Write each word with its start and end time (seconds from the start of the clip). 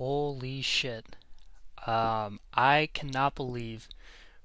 Holy 0.00 0.62
shit. 0.62 1.14
Um, 1.86 2.40
I 2.54 2.88
cannot 2.94 3.34
believe 3.34 3.86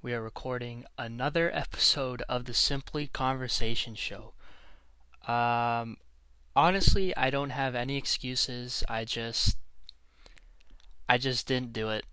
we 0.01 0.13
are 0.13 0.21
recording 0.21 0.83
another 0.97 1.49
episode 1.55 2.21
of 2.27 2.43
the 2.43 2.53
Simply 2.53 3.07
Conversation 3.07 3.95
Show. 3.95 4.33
Um, 5.29 5.95
honestly, 6.57 7.15
I 7.15 7.29
don't 7.29 7.51
have 7.51 7.73
any 7.73 7.95
excuses. 7.95 8.83
I 8.89 9.05
just. 9.05 9.55
I 11.07 11.17
just 11.17 11.47
didn't 11.47 11.71
do 11.71 11.87
it. 11.87 12.03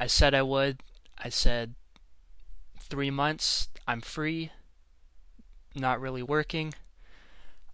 I 0.00 0.06
said 0.06 0.32
I 0.32 0.40
would. 0.40 0.80
I 1.18 1.28
said 1.28 1.74
three 2.80 3.10
months, 3.10 3.68
I'm 3.86 4.00
free, 4.00 4.50
not 5.74 6.00
really 6.00 6.22
working. 6.22 6.72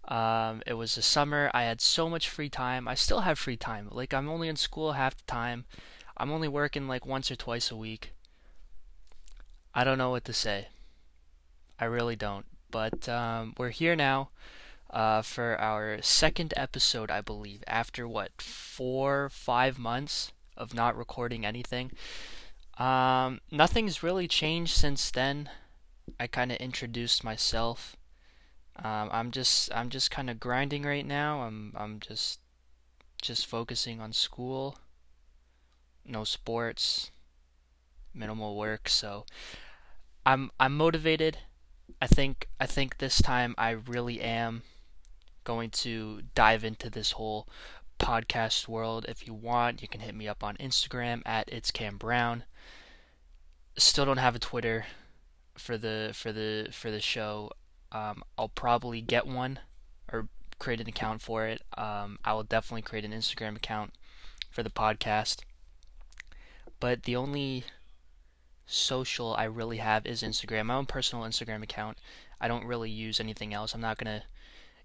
Um, 0.07 0.61
it 0.67 0.73
was 0.73 0.95
the 0.95 1.01
summer. 1.01 1.49
I 1.53 1.63
had 1.63 1.79
so 1.81 2.09
much 2.09 2.29
free 2.29 2.49
time. 2.49 2.87
I 2.87 2.95
still 2.95 3.21
have 3.21 3.39
free 3.39 3.57
time. 3.57 3.87
Like 3.91 4.13
I'm 4.13 4.29
only 4.29 4.47
in 4.47 4.55
school 4.55 4.93
half 4.93 5.15
the 5.15 5.23
time. 5.23 5.65
I'm 6.17 6.31
only 6.31 6.47
working 6.47 6.87
like 6.87 7.05
once 7.05 7.31
or 7.31 7.35
twice 7.35 7.71
a 7.71 7.75
week. 7.75 8.11
I 9.73 9.83
don't 9.83 9.97
know 9.97 10.11
what 10.11 10.25
to 10.25 10.33
say. 10.33 10.67
I 11.79 11.85
really 11.85 12.15
don't. 12.15 12.45
But 12.69 13.07
um, 13.07 13.53
we're 13.57 13.69
here 13.69 13.95
now 13.95 14.29
uh, 14.89 15.21
for 15.21 15.59
our 15.59 16.01
second 16.01 16.53
episode, 16.55 17.09
I 17.09 17.21
believe. 17.21 17.63
After 17.67 18.07
what 18.07 18.41
four, 18.41 19.29
five 19.29 19.79
months 19.79 20.31
of 20.55 20.73
not 20.73 20.97
recording 20.97 21.45
anything. 21.45 21.91
Um, 22.77 23.41
nothing's 23.51 24.03
really 24.03 24.27
changed 24.27 24.75
since 24.75 25.11
then. 25.11 25.49
I 26.19 26.27
kind 26.27 26.51
of 26.51 26.57
introduced 26.57 27.23
myself. 27.23 27.95
Um, 28.77 29.09
I'm 29.11 29.31
just 29.31 29.73
I'm 29.73 29.89
just 29.89 30.09
kind 30.09 30.29
of 30.29 30.39
grinding 30.39 30.83
right 30.83 31.05
now. 31.05 31.41
I'm 31.41 31.73
I'm 31.75 31.99
just 31.99 32.39
just 33.21 33.45
focusing 33.45 34.01
on 34.01 34.13
school. 34.13 34.77
No 36.05 36.23
sports, 36.23 37.11
minimal 38.13 38.57
work, 38.57 38.89
so 38.89 39.25
I'm 40.25 40.51
I'm 40.59 40.75
motivated. 40.75 41.37
I 42.01 42.07
think 42.07 42.47
I 42.59 42.65
think 42.65 42.97
this 42.97 43.21
time 43.21 43.55
I 43.57 43.71
really 43.71 44.19
am 44.21 44.63
going 45.43 45.69
to 45.69 46.21
dive 46.35 46.63
into 46.63 46.89
this 46.89 47.11
whole 47.11 47.47
podcast 47.99 48.67
world. 48.67 49.05
If 49.07 49.27
you 49.27 49.33
want, 49.33 49.81
you 49.81 49.87
can 49.87 50.01
hit 50.01 50.15
me 50.15 50.27
up 50.27 50.43
on 50.43 50.57
Instagram 50.57 51.21
at 51.25 51.49
it's 51.49 51.71
Cam 51.71 51.97
Brown. 51.97 52.43
Still 53.77 54.05
don't 54.05 54.17
have 54.17 54.35
a 54.35 54.39
Twitter 54.39 54.85
for 55.55 55.77
the 55.77 56.11
for 56.13 56.31
the 56.31 56.69
for 56.71 56.91
the 56.91 56.99
show. 56.99 57.51
Um, 57.93 58.23
I'll 58.37 58.49
probably 58.49 59.01
get 59.01 59.27
one 59.27 59.59
or 60.11 60.27
create 60.59 60.81
an 60.81 60.87
account 60.87 61.21
for 61.21 61.45
it. 61.45 61.61
Um, 61.77 62.17
I 62.25 62.33
will 62.33 62.43
definitely 62.43 62.81
create 62.81 63.05
an 63.05 63.11
Instagram 63.11 63.55
account 63.55 63.93
for 64.49 64.63
the 64.63 64.69
podcast. 64.69 65.41
But 66.79 67.03
the 67.03 67.15
only 67.15 67.63
social 68.65 69.35
I 69.35 69.43
really 69.45 69.77
have 69.77 70.05
is 70.05 70.23
Instagram. 70.23 70.65
My 70.65 70.75
own 70.75 70.85
personal 70.85 71.25
Instagram 71.25 71.63
account. 71.63 71.97
I 72.41 72.47
don't 72.47 72.65
really 72.65 72.89
use 72.89 73.19
anything 73.19 73.53
else. 73.53 73.73
I'm 73.73 73.81
not 73.81 73.97
gonna 73.97 74.23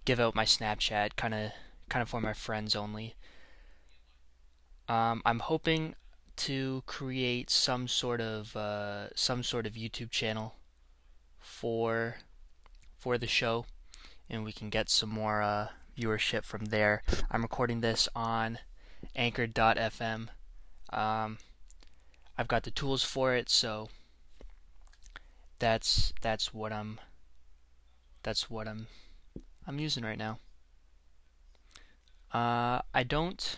give 0.04 0.20
out 0.20 0.34
my 0.34 0.44
Snapchat. 0.44 1.16
Kind 1.16 1.34
of, 1.34 1.52
kind 1.88 2.02
of 2.02 2.08
for 2.08 2.20
my 2.20 2.32
friends 2.32 2.76
only. 2.76 3.14
Um, 4.88 5.22
I'm 5.24 5.40
hoping 5.40 5.94
to 6.36 6.82
create 6.86 7.50
some 7.50 7.88
sort 7.88 8.20
of 8.20 8.56
uh, 8.56 9.08
some 9.14 9.42
sort 9.42 9.66
of 9.66 9.74
YouTube 9.74 10.10
channel 10.10 10.54
for 11.40 12.18
for 12.98 13.16
the 13.16 13.26
show, 13.26 13.64
and 14.28 14.44
we 14.44 14.52
can 14.52 14.68
get 14.68 14.90
some 14.90 15.08
more 15.08 15.40
uh, 15.40 15.68
viewership 15.96 16.44
from 16.44 16.66
there. 16.66 17.02
I'm 17.30 17.42
recording 17.42 17.80
this 17.80 18.08
on 18.14 18.58
Anchor.fm. 19.14 20.28
Um, 20.90 21.38
I've 22.36 22.48
got 22.48 22.64
the 22.64 22.70
tools 22.70 23.04
for 23.04 23.34
it, 23.34 23.48
so 23.48 23.88
that's 25.58 26.12
that's 26.20 26.52
what 26.52 26.72
I'm 26.72 27.00
that's 28.22 28.50
what 28.50 28.68
I'm 28.68 28.86
I'm 29.66 29.78
using 29.78 30.04
right 30.04 30.18
now. 30.18 30.38
Uh, 32.32 32.80
I 32.92 33.04
don't 33.04 33.56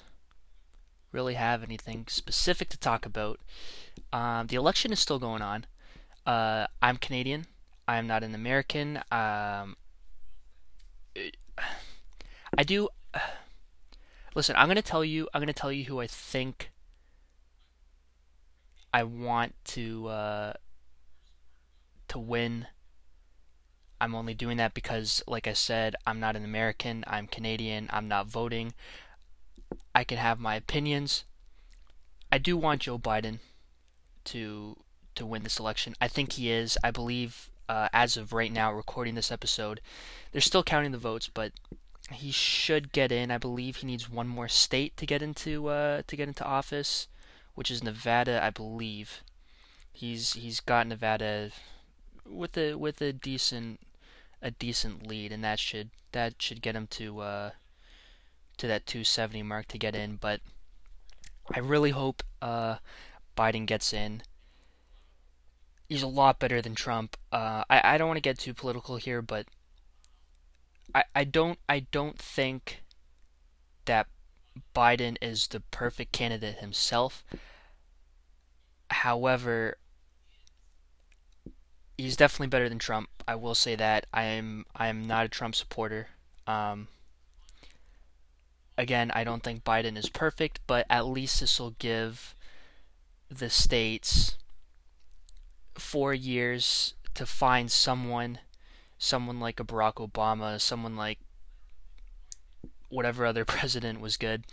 really 1.12 1.34
have 1.34 1.62
anything 1.62 2.04
specific 2.08 2.68
to 2.68 2.78
talk 2.78 3.04
about. 3.04 3.40
Um, 4.12 4.46
the 4.46 4.56
election 4.56 4.92
is 4.92 5.00
still 5.00 5.18
going 5.18 5.42
on. 5.42 5.66
Uh, 6.24 6.66
I'm 6.80 6.96
Canadian. 6.96 7.46
I 7.86 7.96
am 7.96 8.06
not 8.06 8.22
an 8.22 8.34
American. 8.34 8.98
Um, 9.10 9.76
I 12.56 12.62
do. 12.64 12.88
Listen, 14.34 14.54
I'm 14.56 14.68
gonna 14.68 14.82
tell 14.82 15.04
you. 15.04 15.28
I'm 15.34 15.40
gonna 15.40 15.52
tell 15.52 15.72
you 15.72 15.84
who 15.84 16.00
I 16.00 16.06
think 16.06 16.70
I 18.92 19.02
want 19.02 19.54
to 19.66 20.08
uh, 20.08 20.52
to 22.08 22.18
win. 22.18 22.66
I'm 24.00 24.14
only 24.14 24.34
doing 24.34 24.56
that 24.56 24.72
because, 24.72 25.22
like 25.26 25.46
I 25.46 25.52
said, 25.52 25.94
I'm 26.06 26.20
not 26.20 26.34
an 26.36 26.44
American. 26.44 27.04
I'm 27.06 27.26
Canadian. 27.26 27.88
I'm 27.92 28.08
not 28.08 28.26
voting. 28.26 28.72
I 29.94 30.04
can 30.04 30.18
have 30.18 30.40
my 30.40 30.54
opinions. 30.54 31.24
I 32.32 32.38
do 32.38 32.56
want 32.56 32.82
Joe 32.82 32.98
Biden 32.98 33.40
to 34.26 34.76
to 35.16 35.26
win 35.26 35.42
this 35.42 35.58
election. 35.58 35.94
I 36.00 36.08
think 36.08 36.32
he 36.32 36.50
is. 36.50 36.78
I 36.82 36.90
believe 36.90 37.49
uh, 37.70 37.88
as 37.92 38.16
of 38.16 38.32
right 38.32 38.52
now, 38.52 38.72
recording 38.72 39.14
this 39.14 39.30
episode, 39.30 39.80
they're 40.32 40.40
still 40.40 40.64
counting 40.64 40.90
the 40.90 40.98
votes, 40.98 41.30
but 41.32 41.52
he 42.10 42.32
should 42.32 42.90
get 42.90 43.12
in. 43.12 43.30
I 43.30 43.38
believe 43.38 43.76
he 43.76 43.86
needs 43.86 44.10
one 44.10 44.26
more 44.26 44.48
state 44.48 44.96
to 44.96 45.06
get 45.06 45.22
into 45.22 45.68
uh, 45.68 46.02
to 46.08 46.16
get 46.16 46.26
into 46.26 46.44
office, 46.44 47.06
which 47.54 47.70
is 47.70 47.84
Nevada, 47.84 48.44
I 48.44 48.50
believe. 48.50 49.22
He's 49.92 50.32
he's 50.32 50.58
got 50.58 50.88
Nevada 50.88 51.50
with 52.28 52.58
a 52.58 52.74
with 52.74 53.00
a 53.00 53.12
decent 53.12 53.78
a 54.42 54.50
decent 54.50 55.06
lead, 55.06 55.30
and 55.30 55.44
that 55.44 55.60
should 55.60 55.90
that 56.10 56.42
should 56.42 56.62
get 56.62 56.74
him 56.74 56.88
to 56.88 57.20
uh, 57.20 57.50
to 58.56 58.66
that 58.66 58.84
270 58.86 59.44
mark 59.44 59.68
to 59.68 59.78
get 59.78 59.94
in. 59.94 60.16
But 60.16 60.40
I 61.54 61.60
really 61.60 61.90
hope 61.90 62.24
uh, 62.42 62.78
Biden 63.36 63.64
gets 63.64 63.92
in 63.92 64.22
he's 65.90 66.02
a 66.04 66.06
lot 66.06 66.38
better 66.38 66.62
than 66.62 66.74
Trump. 66.74 67.18
Uh, 67.30 67.64
I 67.68 67.94
I 67.94 67.98
don't 67.98 68.08
want 68.08 68.16
to 68.16 68.22
get 68.22 68.38
too 68.38 68.54
political 68.54 68.96
here, 68.96 69.20
but 69.20 69.46
I 70.94 71.04
I 71.14 71.24
don't 71.24 71.58
I 71.68 71.80
don't 71.80 72.18
think 72.18 72.82
that 73.84 74.06
Biden 74.74 75.16
is 75.20 75.48
the 75.48 75.60
perfect 75.60 76.12
candidate 76.12 76.58
himself. 76.58 77.24
However, 78.90 79.76
he's 81.98 82.16
definitely 82.16 82.46
better 82.46 82.68
than 82.68 82.78
Trump. 82.78 83.10
I 83.28 83.34
will 83.34 83.54
say 83.54 83.74
that. 83.74 84.06
I 84.14 84.22
am 84.22 84.64
I 84.74 84.86
am 84.86 85.06
not 85.06 85.26
a 85.26 85.28
Trump 85.28 85.54
supporter. 85.56 86.08
Um, 86.46 86.88
again, 88.78 89.10
I 89.14 89.24
don't 89.24 89.42
think 89.42 89.64
Biden 89.64 89.98
is 89.98 90.08
perfect, 90.08 90.60
but 90.68 90.86
at 90.88 91.06
least 91.06 91.40
this 91.40 91.58
will 91.58 91.74
give 91.78 92.34
the 93.28 93.50
states 93.50 94.36
four 95.80 96.14
years 96.14 96.94
to 97.14 97.26
find 97.26 97.70
someone, 97.70 98.38
someone 98.98 99.40
like 99.40 99.60
a 99.60 99.64
Barack 99.64 99.94
Obama, 99.94 100.60
someone 100.60 100.96
like 100.96 101.18
whatever 102.88 103.26
other 103.26 103.44
president 103.56 104.00
was 104.00 104.16
good. 104.16 104.44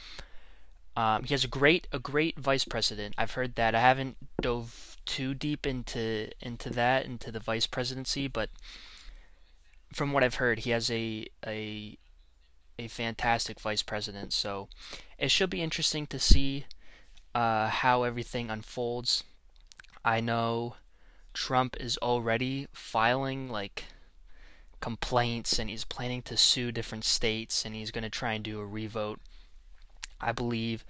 Um, 0.96 1.24
he 1.24 1.34
has 1.34 1.44
a 1.44 1.48
great 1.48 1.88
a 1.92 2.00
great 2.00 2.40
vice 2.40 2.66
president. 2.66 3.14
I've 3.18 3.34
heard 3.34 3.56
that. 3.56 3.76
I 3.76 3.82
haven't 3.82 4.18
dove 4.42 4.98
too 5.06 5.36
deep 5.36 5.68
into 5.68 6.30
into 6.42 6.72
that 6.72 7.06
into 7.06 7.32
the 7.32 7.40
vice 7.40 7.68
presidency, 7.68 8.28
but 8.28 8.50
from 9.94 10.12
what 10.12 10.24
I've 10.24 10.36
heard, 10.36 10.60
he 10.60 10.72
has 10.72 10.90
a 10.90 11.28
a 11.46 11.98
a 12.80 12.88
fantastic 12.88 13.60
vice 13.60 13.84
president. 13.84 14.34
So 14.34 14.70
it 15.18 15.30
should 15.30 15.50
be 15.50 15.62
interesting 15.62 16.08
to 16.08 16.20
see 16.20 16.66
uh, 17.36 17.70
how 17.70 18.04
everything 18.04 18.50
unfolds. 18.50 19.24
I 20.04 20.20
know 20.20 20.76
Trump 21.38 21.78
is 21.80 22.00
already 22.00 22.68
filing 22.74 23.48
like 23.48 23.84
complaints 24.82 25.60
and 25.60 25.70
he's 25.70 25.86
planning 25.86 26.24
to 26.24 26.36
sue 26.36 26.72
different 26.72 27.06
states 27.06 27.64
and 27.64 27.76
he's 27.76 27.92
going 27.92 28.04
to 28.04 28.10
try 28.10 28.34
and 28.34 28.44
do 28.44 28.60
a 28.60 28.66
revote. 28.66 29.20
I 30.20 30.32
believe 30.32 30.84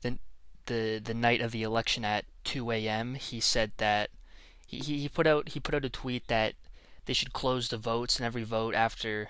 the 0.00 0.18
the 0.66 1.00
the 1.02 1.14
night 1.14 1.40
of 1.40 1.52
the 1.52 1.62
election 1.62 2.04
at 2.04 2.24
2 2.42 2.72
a.m. 2.72 3.14
he 3.14 3.38
said 3.38 3.70
that 3.76 4.10
he, 4.66 4.78
he 4.78 5.08
put 5.08 5.28
out 5.28 5.50
he 5.50 5.60
put 5.60 5.72
out 5.72 5.84
a 5.84 5.88
tweet 5.88 6.26
that 6.26 6.54
they 7.06 7.12
should 7.12 7.32
close 7.32 7.68
the 7.68 7.76
votes 7.76 8.16
and 8.16 8.26
every 8.26 8.42
vote 8.42 8.74
after 8.74 9.28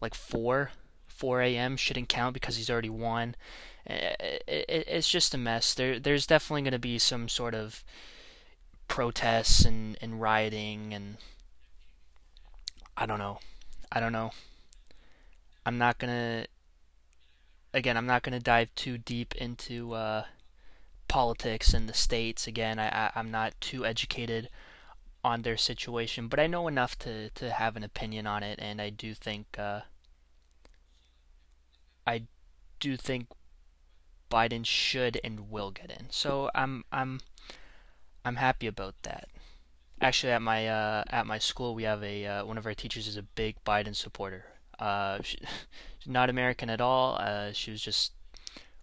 like 0.00 0.14
4 0.14 0.70
4 1.08 1.42
a.m. 1.42 1.76
shouldn't 1.76 2.08
count 2.08 2.34
because 2.34 2.56
he's 2.56 2.70
already 2.70 2.90
won. 2.90 3.34
It, 3.84 4.44
it, 4.46 4.84
it's 4.86 5.10
just 5.10 5.34
a 5.34 5.38
mess. 5.38 5.74
There 5.74 5.98
there's 5.98 6.28
definitely 6.28 6.62
going 6.62 6.72
to 6.74 6.78
be 6.78 7.00
some 7.00 7.28
sort 7.28 7.56
of 7.56 7.82
protests 8.90 9.64
and, 9.64 9.96
and 10.02 10.20
rioting 10.20 10.92
and 10.92 11.16
I 12.96 13.06
don't 13.06 13.20
know. 13.20 13.38
I 13.90 14.00
don't 14.00 14.12
know. 14.12 14.32
I'm 15.64 15.78
not 15.78 15.98
gonna 15.98 16.46
again, 17.72 17.96
I'm 17.96 18.04
not 18.04 18.24
to 18.24 18.40
dive 18.40 18.74
too 18.74 18.98
deep 18.98 19.34
into 19.36 19.94
uh, 19.94 20.24
politics 21.06 21.72
in 21.72 21.86
the 21.86 21.94
states. 21.94 22.48
Again, 22.48 22.80
I, 22.80 22.88
I 22.88 23.10
I'm 23.14 23.30
not 23.30 23.54
too 23.60 23.86
educated 23.86 24.50
on 25.22 25.42
their 25.42 25.56
situation, 25.56 26.26
but 26.26 26.40
I 26.40 26.48
know 26.48 26.66
enough 26.66 26.98
to 26.98 27.30
to 27.30 27.52
have 27.52 27.76
an 27.76 27.84
opinion 27.84 28.26
on 28.26 28.42
it, 28.42 28.58
and 28.60 28.82
I 28.82 28.90
do 28.90 29.14
think 29.14 29.56
uh, 29.56 29.82
I 32.04 32.24
do 32.80 32.96
think 32.96 33.28
Biden 34.28 34.66
should 34.66 35.20
and 35.22 35.48
will 35.48 35.70
get 35.70 35.90
in. 35.90 36.10
So 36.10 36.50
I'm 36.56 36.84
I'm 36.90 37.20
I'm 38.24 38.36
happy 38.36 38.66
about 38.66 38.94
that. 39.02 39.28
Actually, 40.00 40.32
at 40.32 40.42
my 40.42 40.66
uh, 40.68 41.04
at 41.08 41.26
my 41.26 41.38
school, 41.38 41.74
we 41.74 41.82
have 41.82 42.02
a 42.02 42.26
uh, 42.26 42.44
one 42.44 42.58
of 42.58 42.66
our 42.66 42.74
teachers 42.74 43.06
is 43.06 43.16
a 43.16 43.22
big 43.22 43.56
Biden 43.64 43.94
supporter. 43.94 44.46
Uh, 44.78 45.18
she, 45.22 45.38
she's 45.98 46.12
not 46.12 46.30
American 46.30 46.70
at 46.70 46.80
all. 46.80 47.16
Uh, 47.16 47.52
she 47.52 47.70
was 47.70 47.82
just 47.82 48.12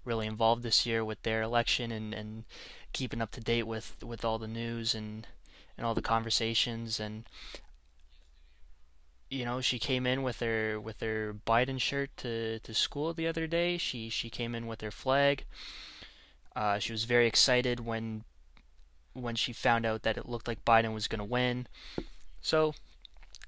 really 0.05 0.27
involved 0.27 0.63
this 0.63 0.85
year 0.85 1.03
with 1.03 1.21
their 1.23 1.41
election 1.41 1.91
and, 1.91 2.13
and 2.13 2.45
keeping 2.93 3.21
up 3.21 3.31
to 3.31 3.41
date 3.41 3.67
with, 3.67 3.97
with 4.03 4.23
all 4.23 4.39
the 4.39 4.47
news 4.47 4.95
and 4.95 5.27
and 5.77 5.85
all 5.85 5.93
the 5.93 6.01
conversations 6.01 6.99
and 6.99 7.25
you 9.29 9.45
know 9.45 9.61
she 9.61 9.77
came 9.77 10.07
in 10.07 10.23
with 10.23 10.39
her 10.39 10.79
with 10.79 11.01
her 11.01 11.35
Biden 11.45 11.79
shirt 11.79 12.09
to, 12.17 12.59
to 12.59 12.73
school 12.73 13.13
the 13.13 13.27
other 13.27 13.45
day. 13.45 13.77
She 13.77 14.09
she 14.09 14.29
came 14.29 14.55
in 14.55 14.65
with 14.65 14.81
her 14.81 14.91
flag. 14.91 15.45
Uh, 16.55 16.79
she 16.79 16.91
was 16.91 17.03
very 17.03 17.27
excited 17.27 17.81
when 17.81 18.23
when 19.21 19.35
she 19.35 19.53
found 19.53 19.85
out 19.85 20.03
that 20.03 20.17
it 20.17 20.29
looked 20.29 20.47
like 20.47 20.65
Biden 20.65 20.93
was 20.93 21.07
going 21.07 21.19
to 21.19 21.25
win. 21.25 21.67
So 22.41 22.73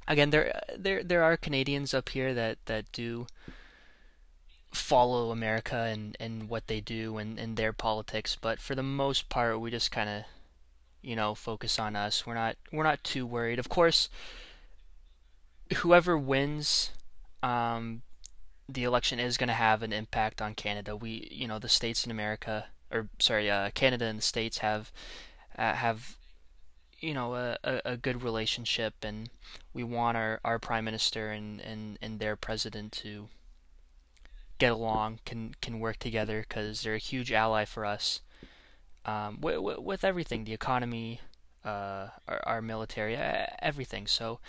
again, 0.07 0.31
there 0.31 0.61
there 0.77 1.03
there 1.03 1.23
are 1.23 1.37
Canadians 1.37 1.93
up 1.93 2.09
here 2.09 2.33
that 2.33 2.57
that 2.65 2.91
do 2.91 3.27
follow 4.71 5.31
America 5.31 5.75
and 5.75 6.15
and 6.19 6.49
what 6.49 6.67
they 6.67 6.81
do 6.81 7.17
and 7.17 7.39
and 7.39 7.55
their 7.55 7.73
politics, 7.73 8.37
but 8.39 8.59
for 8.59 8.75
the 8.75 8.83
most 8.83 9.29
part, 9.29 9.59
we 9.59 9.71
just 9.71 9.91
kind 9.91 10.09
of 10.09 10.23
you 11.01 11.15
know 11.15 11.35
focus 11.35 11.79
on 11.79 11.95
us. 11.95 12.25
We're 12.25 12.33
not 12.33 12.55
we're 12.71 12.83
not 12.83 13.03
too 13.03 13.25
worried. 13.25 13.59
Of 13.59 13.69
course, 13.69 14.09
whoever 15.77 16.17
wins. 16.17 16.91
Um, 17.41 18.01
the 18.71 18.83
election 18.83 19.19
is 19.19 19.37
going 19.37 19.47
to 19.47 19.53
have 19.53 19.81
an 19.81 19.91
impact 19.91 20.41
on 20.41 20.53
Canada. 20.53 20.95
We, 20.95 21.27
you 21.31 21.47
know, 21.47 21.57
the 21.57 21.69
states 21.69 22.05
in 22.05 22.11
America, 22.11 22.67
or 22.91 23.09
sorry, 23.17 23.49
uh, 23.49 23.71
Canada 23.73 24.05
and 24.05 24.19
the 24.19 24.23
states 24.23 24.59
have 24.59 24.91
uh, 25.59 25.73
have 25.73 26.15
you 26.99 27.13
know 27.13 27.35
a, 27.35 27.57
a, 27.85 27.97
good 27.97 28.23
relationship 28.23 28.93
and 29.03 29.29
we 29.73 29.83
want 29.83 30.17
our, 30.17 30.39
our 30.43 30.59
prime 30.59 30.85
minister 30.85 31.29
and, 31.29 31.61
and, 31.61 31.97
and 32.01 32.19
their 32.19 32.35
president 32.35 32.91
to 32.91 33.27
get 34.57 34.71
along 34.71 35.19
can 35.25 35.55
can 35.61 35.79
work 35.79 35.97
together 35.97 36.45
because 36.47 36.81
they're 36.81 36.95
a 36.95 36.99
huge 36.99 37.31
ally 37.31 37.65
for 37.65 37.85
us. 37.85 38.21
Um, 39.05 39.39
with, 39.39 39.79
with 39.79 40.03
everything 40.03 40.43
the 40.43 40.53
economy 40.53 41.21
uh, 41.63 42.07
our, 42.27 42.41
our 42.43 42.61
military 42.61 43.15
everything. 43.61 44.07
So 44.07 44.39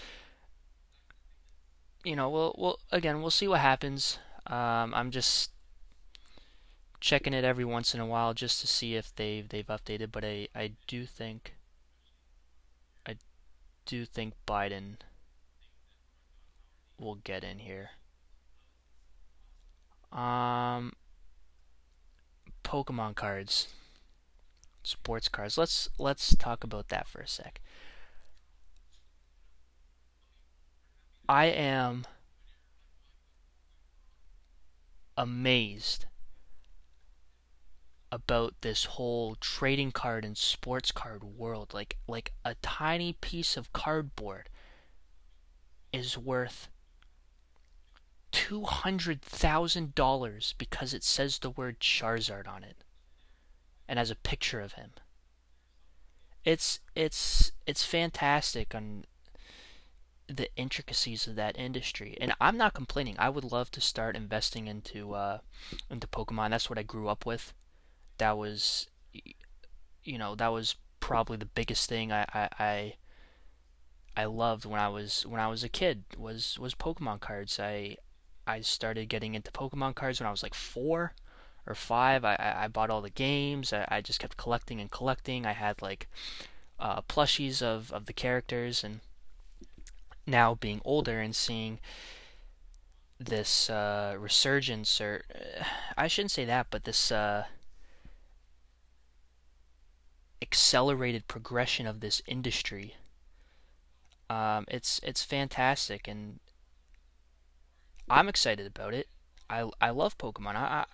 you 2.04 2.16
know 2.16 2.28
we'll, 2.30 2.54
we'll 2.58 2.78
again 2.90 3.20
we'll 3.20 3.30
see 3.30 3.48
what 3.48 3.60
happens. 3.60 4.18
Um, 4.46 4.94
I'm 4.94 5.10
just 5.10 5.50
checking 7.00 7.32
it 7.32 7.44
every 7.44 7.64
once 7.64 7.94
in 7.94 8.00
a 8.00 8.06
while 8.06 8.35
just 8.35 8.61
to 8.61 8.67
see 8.67 8.94
if 8.94 9.14
they've 9.14 9.49
they've 9.49 9.67
updated. 9.67 10.12
But 10.12 10.25
I 10.25 10.49
I 10.55 10.73
do 10.87 11.06
think 11.06 11.55
I 13.06 13.17
do 13.87 14.05
think 14.05 14.35
Biden 14.47 14.97
will 16.99 17.17
get 17.17 17.43
in 17.43 17.61
here. 17.61 17.91
Um, 20.12 20.93
Pokemon 22.64 23.14
cards, 23.14 23.69
sports 24.82 25.29
cards. 25.29 25.56
Let's 25.56 25.88
let's 25.99 26.35
talk 26.37 26.62
about 26.64 26.88
that 26.88 27.08
for 27.08 27.20
a 27.20 27.29
sec. 27.29 27.61
I 31.29 31.46
am 31.46 32.06
amazed 35.17 36.06
about 38.12 38.54
this 38.60 38.84
whole 38.84 39.36
trading 39.36 39.92
card 39.92 40.24
and 40.24 40.36
sports 40.36 40.92
card 40.92 41.22
world. 41.22 41.72
Like 41.72 41.96
like 42.08 42.32
a 42.44 42.54
tiny 42.62 43.12
piece 43.14 43.56
of 43.56 43.72
cardboard 43.72 44.48
is 45.92 46.18
worth 46.18 46.68
two 48.32 48.64
hundred 48.64 49.22
thousand 49.22 49.94
dollars 49.94 50.54
because 50.58 50.94
it 50.94 51.04
says 51.04 51.38
the 51.38 51.50
word 51.50 51.80
Charizard 51.80 52.48
on 52.48 52.64
it 52.64 52.84
and 53.88 53.98
has 53.98 54.10
a 54.10 54.16
picture 54.16 54.60
of 54.60 54.74
him. 54.74 54.92
It's 56.44 56.80
it's 56.94 57.52
it's 57.66 57.84
fantastic 57.84 58.74
on 58.74 59.04
the 60.26 60.48
intricacies 60.56 61.26
of 61.26 61.34
that 61.34 61.58
industry, 61.58 62.16
and 62.20 62.32
I'm 62.40 62.56
not 62.56 62.72
complaining. 62.72 63.16
I 63.18 63.28
would 63.28 63.50
love 63.50 63.70
to 63.72 63.80
start 63.80 64.16
investing 64.16 64.68
into 64.68 65.14
uh, 65.14 65.38
into 65.90 66.06
Pokemon. 66.06 66.50
That's 66.50 66.70
what 66.70 66.78
I 66.78 66.82
grew 66.82 67.08
up 67.08 67.26
with 67.26 67.52
that 68.20 68.37
was 68.37 68.87
you 70.05 70.19
know 70.19 70.34
that 70.34 70.49
was 70.52 70.76
probably 71.00 71.37
the 71.38 71.46
biggest 71.46 71.88
thing 71.88 72.12
I, 72.12 72.25
I, 72.32 72.49
I 72.58 72.94
I 74.17 74.25
loved 74.25 74.64
when 74.67 74.81
I 74.81 74.88
was 74.88 75.25
when 75.26 75.40
I 75.40 75.49
was 75.49 75.64
a 75.64 75.69
kid 75.69 76.05
was 76.17 76.58
was 76.58 76.75
Pokemon 76.75 77.20
cards. 77.20 77.58
I 77.58 77.96
I 78.46 78.61
started 78.61 79.08
getting 79.08 79.34
into 79.34 79.50
Pokemon 79.50 79.94
cards 79.94 80.20
when 80.20 80.26
I 80.26 80.31
was 80.31 80.43
like 80.43 80.55
four 80.55 81.14
or 81.67 81.75
five. 81.75 82.25
I 82.25 82.37
I, 82.64 82.69
bought 82.69 82.90
all 82.90 83.00
the 83.00 83.11
games. 83.11 83.72
I, 83.72 83.87
I 83.88 84.00
just 84.02 84.20
kept 84.20 84.37
collecting 84.37 84.81
and 84.81 84.90
collecting. 84.90 85.46
I 85.46 85.52
had 85.52 85.81
like 85.81 86.08
uh, 86.78 87.00
plushies 87.02 87.62
of 87.62 87.90
of 87.93 88.06
the 88.06 88.12
characters, 88.12 88.84
and 88.84 89.00
now 90.26 90.55
being 90.55 90.82
older 90.84 91.20
and 91.20 91.34
seeing 91.34 91.81
this 93.19 93.70
uh, 93.70 94.17
resurgence, 94.19 95.00
or 95.00 95.25
I 95.96 96.08
shouldn't 96.08 96.32
say 96.32 96.44
that, 96.44 96.67
but 96.70 96.84
this 96.84 97.11
uh, 97.11 97.44
accelerated 100.42 101.28
progression 101.28 101.87
of 101.87 102.00
this 102.00 102.22
industry. 102.26 102.96
Um, 104.28 104.64
it's 104.69 105.00
it's 105.02 105.25
fantastic, 105.25 106.06
and 106.06 106.40
I'm 108.08 108.28
excited 108.28 108.66
about 108.66 108.94
it. 108.94 109.08
I, 109.48 109.69
I 109.81 109.90
love 109.90 110.16
Pokemon. 110.19 110.54
I, 110.54 110.60
I 110.60 110.84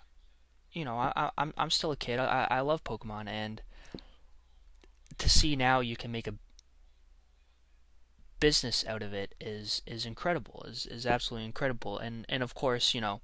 you 0.73 0.85
know 0.85 0.97
I, 0.97 1.31
I'm 1.37 1.53
I'm 1.57 1.71
still 1.71 1.93
a 1.93 1.97
kid. 1.97 2.19
I 2.19 2.47
I 2.51 2.61
love 2.61 2.83
Pokemon, 2.85 3.29
and 3.29 3.63
to 5.19 5.29
see 5.29 5.57
now 5.57 5.81
you 5.81 5.97
can 5.97 6.11
make 6.11 6.27
a 6.27 6.35
business 8.41 8.85
out 8.87 9.03
of 9.03 9.13
it 9.13 9.35
is 9.41 9.83
is 9.87 10.07
incredible. 10.07 10.65
is 10.67 10.87
is 10.87 11.07
absolutely 11.07 11.47
incredible. 11.47 11.99
And 11.99 12.25
and 12.29 12.43
of 12.43 12.55
course 12.55 12.95
you 12.95 13.01
know 13.01 13.21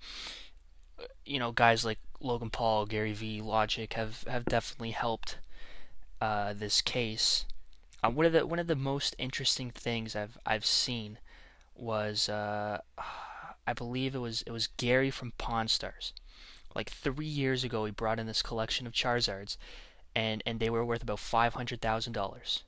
you 1.24 1.38
know 1.38 1.52
guys 1.52 1.84
like 1.84 1.98
Logan 2.20 2.50
Paul, 2.50 2.86
Gary 2.86 3.12
Vee, 3.12 3.40
Logic 3.40 3.92
have 3.94 4.24
have 4.28 4.44
definitely 4.44 4.90
helped 4.90 5.38
uh, 6.22 6.52
this 6.52 6.80
case, 6.80 7.46
uh, 8.04 8.08
one 8.08 8.24
of 8.24 8.32
the 8.32 8.46
one 8.46 8.60
of 8.60 8.68
the 8.68 8.76
most 8.76 9.16
interesting 9.18 9.72
things 9.72 10.14
I've 10.14 10.38
I've 10.46 10.64
seen 10.64 11.18
was 11.74 12.28
uh, 12.28 12.78
I 13.66 13.72
believe 13.72 14.14
it 14.14 14.20
was 14.20 14.42
it 14.42 14.52
was 14.52 14.68
Gary 14.68 15.10
from 15.10 15.32
Pawn 15.36 15.66
Stars. 15.66 16.12
Like 16.76 16.90
three 16.90 17.26
years 17.26 17.64
ago, 17.64 17.84
he 17.86 17.90
brought 17.90 18.20
in 18.20 18.28
this 18.28 18.40
collection 18.40 18.86
of 18.86 18.92
Charizards, 18.92 19.56
and 20.14 20.44
and 20.46 20.60
they 20.60 20.70
were 20.70 20.84
worth 20.84 21.02
about 21.02 21.18
five 21.18 21.54
hundred 21.54 21.80
thousand 21.80 22.12
dollars. 22.12 22.62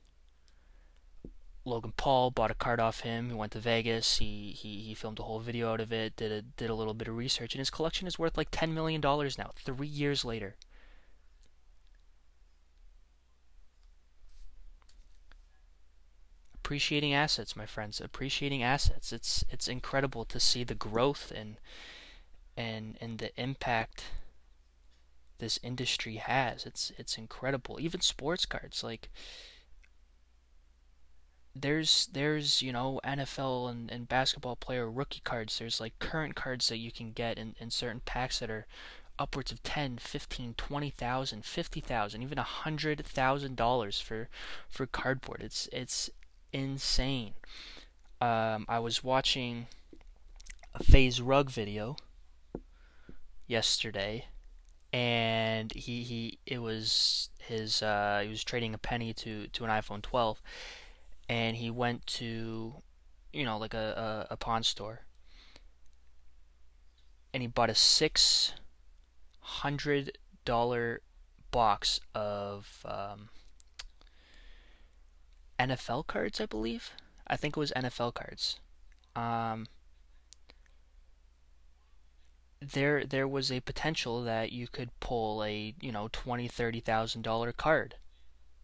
Logan 1.63 1.93
Paul 1.95 2.31
bought 2.31 2.51
a 2.51 2.55
card 2.55 2.81
off 2.81 2.99
him. 2.99 3.29
He 3.29 3.35
went 3.35 3.53
to 3.53 3.59
Vegas. 3.59 4.17
He, 4.17 4.51
he 4.51 4.81
he 4.81 4.93
filmed 4.93 5.19
a 5.19 5.23
whole 5.23 5.39
video 5.39 5.71
out 5.71 5.79
of 5.79 5.93
it. 5.93 6.17
Did 6.17 6.31
a 6.33 6.41
did 6.41 6.69
a 6.69 6.75
little 6.75 6.93
bit 6.93 7.07
of 7.07 7.15
research, 7.15 7.53
and 7.53 7.59
his 7.59 7.69
collection 7.69 8.05
is 8.05 8.19
worth 8.19 8.35
like 8.35 8.49
ten 8.51 8.73
million 8.73 8.99
dollars 8.99 9.37
now. 9.37 9.51
Three 9.55 9.87
years 9.87 10.25
later. 10.25 10.57
Appreciating 16.65 17.13
assets, 17.13 17.55
my 17.55 17.67
friends. 17.67 18.01
Appreciating 18.01 18.63
assets. 18.63 19.13
It's 19.13 19.45
it's 19.51 19.67
incredible 19.67 20.25
to 20.25 20.39
see 20.39 20.63
the 20.63 20.73
growth 20.73 21.31
and 21.35 21.57
and 22.57 22.97
and 22.99 23.19
the 23.19 23.29
impact 23.39 24.05
this 25.37 25.59
industry 25.61 26.15
has. 26.15 26.65
It's 26.65 26.91
it's 26.97 27.19
incredible. 27.19 27.77
Even 27.79 28.01
sports 28.01 28.47
cards 28.47 28.83
like 28.83 29.09
there's 31.53 32.09
there's 32.11 32.63
you 32.63 32.73
know 32.73 32.99
NFL 33.03 33.69
and, 33.69 33.91
and 33.91 34.09
basketball 34.09 34.55
player 34.55 34.89
rookie 34.89 35.21
cards. 35.23 35.59
There's 35.59 35.79
like 35.79 35.99
current 35.99 36.33
cards 36.33 36.67
that 36.69 36.77
you 36.77 36.91
can 36.91 37.11
get 37.11 37.37
in, 37.37 37.55
in 37.59 37.69
certain 37.69 38.01
packs 38.05 38.39
that 38.39 38.49
are 38.49 38.65
upwards 39.17 39.51
of 39.51 39.63
10, 39.63 39.97
15, 39.97 40.55
20,000, 40.57 41.45
50,000, 41.45 42.21
even 42.21 42.37
a 42.37 42.43
$100,000 42.43 44.01
for 44.01 44.29
for 44.67 44.85
cardboard. 44.87 45.41
It's 45.41 45.69
it's 45.71 46.09
insane. 46.55 47.33
Um, 48.21 48.65
I 48.69 48.79
was 48.79 49.03
watching 49.03 49.67
a 50.73 50.83
FaZe 50.83 51.21
Rug 51.21 51.49
video. 51.49 51.97
yesterday, 53.47 54.25
and 54.91 55.71
he 55.73 56.03
he 56.03 56.39
it 56.45 56.59
was 56.59 57.29
his 57.39 57.81
uh, 57.83 58.21
he 58.23 58.29
was 58.29 58.43
trading 58.43 58.73
a 58.73 58.77
penny 58.77 59.13
to 59.13 59.47
to 59.49 59.63
an 59.65 59.69
iPhone 59.69 60.01
12, 60.01 60.41
and 61.29 61.57
he 61.57 61.69
went 61.69 62.05
to 62.07 62.81
you 63.33 63.45
know 63.45 63.57
like 63.57 63.73
a, 63.73 64.25
a, 64.29 64.33
a 64.33 64.37
pawn 64.37 64.63
store, 64.63 65.01
and 67.33 67.41
he 67.43 67.47
bought 67.47 67.69
a 67.69 67.75
six 67.75 68.53
hundred 69.39 70.17
dollar 70.45 71.01
box 71.51 71.99
of 72.13 72.85
um, 72.85 73.29
NFL 75.59 76.07
cards, 76.07 76.41
I 76.41 76.45
believe. 76.45 76.91
I 77.27 77.35
think 77.37 77.55
it 77.55 77.59
was 77.59 77.71
NFL 77.75 78.13
cards. 78.13 78.59
Um, 79.15 79.67
there 82.61 83.05
there 83.05 83.27
was 83.27 83.51
a 83.51 83.59
potential 83.61 84.23
that 84.23 84.51
you 84.51 84.67
could 84.67 84.97
pull 84.99 85.43
a 85.43 85.73
you 85.81 85.91
know 85.91 86.09
twenty 86.11 86.47
thirty 86.47 86.79
thousand 86.79 87.21
dollar 87.21 87.51
card 87.51 87.95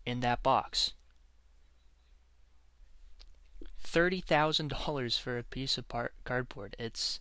in 0.06 0.20
that 0.22 0.44
box. 0.44 0.94
Thirty 3.80 4.22
thousand 4.22 4.70
dollars 4.70 5.18
for 5.18 5.38
a 5.38 5.44
piece 5.44 5.78
of 5.78 5.88
par- 5.88 6.12
cardboard. 6.24 6.76
It's 6.80 7.20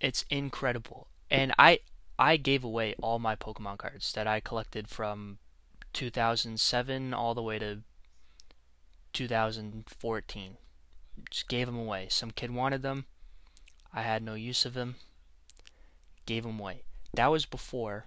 it's 0.00 0.24
incredible, 0.30 1.08
and 1.30 1.52
I 1.58 1.80
I 2.18 2.36
gave 2.36 2.64
away 2.64 2.94
all 3.00 3.18
my 3.18 3.36
Pokemon 3.36 3.78
cards 3.78 4.12
that 4.12 4.26
I 4.26 4.40
collected 4.40 4.88
from 4.88 5.38
2007 5.92 7.14
all 7.14 7.34
the 7.34 7.42
way 7.42 7.58
to 7.58 7.78
2014. 9.18 10.56
Just 11.28 11.48
gave 11.48 11.66
them 11.66 11.76
away. 11.76 12.06
Some 12.08 12.30
kid 12.30 12.52
wanted 12.52 12.82
them. 12.82 13.06
I 13.92 14.02
had 14.02 14.22
no 14.22 14.34
use 14.34 14.64
of 14.64 14.74
them 14.74 14.94
gave 16.24 16.44
them 16.44 16.60
away. 16.60 16.82
That 17.14 17.32
was 17.32 17.44
before 17.44 18.04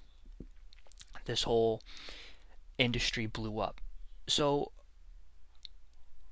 this 1.26 1.44
whole 1.44 1.82
industry 2.78 3.26
blew 3.26 3.60
up. 3.60 3.82
So 4.28 4.72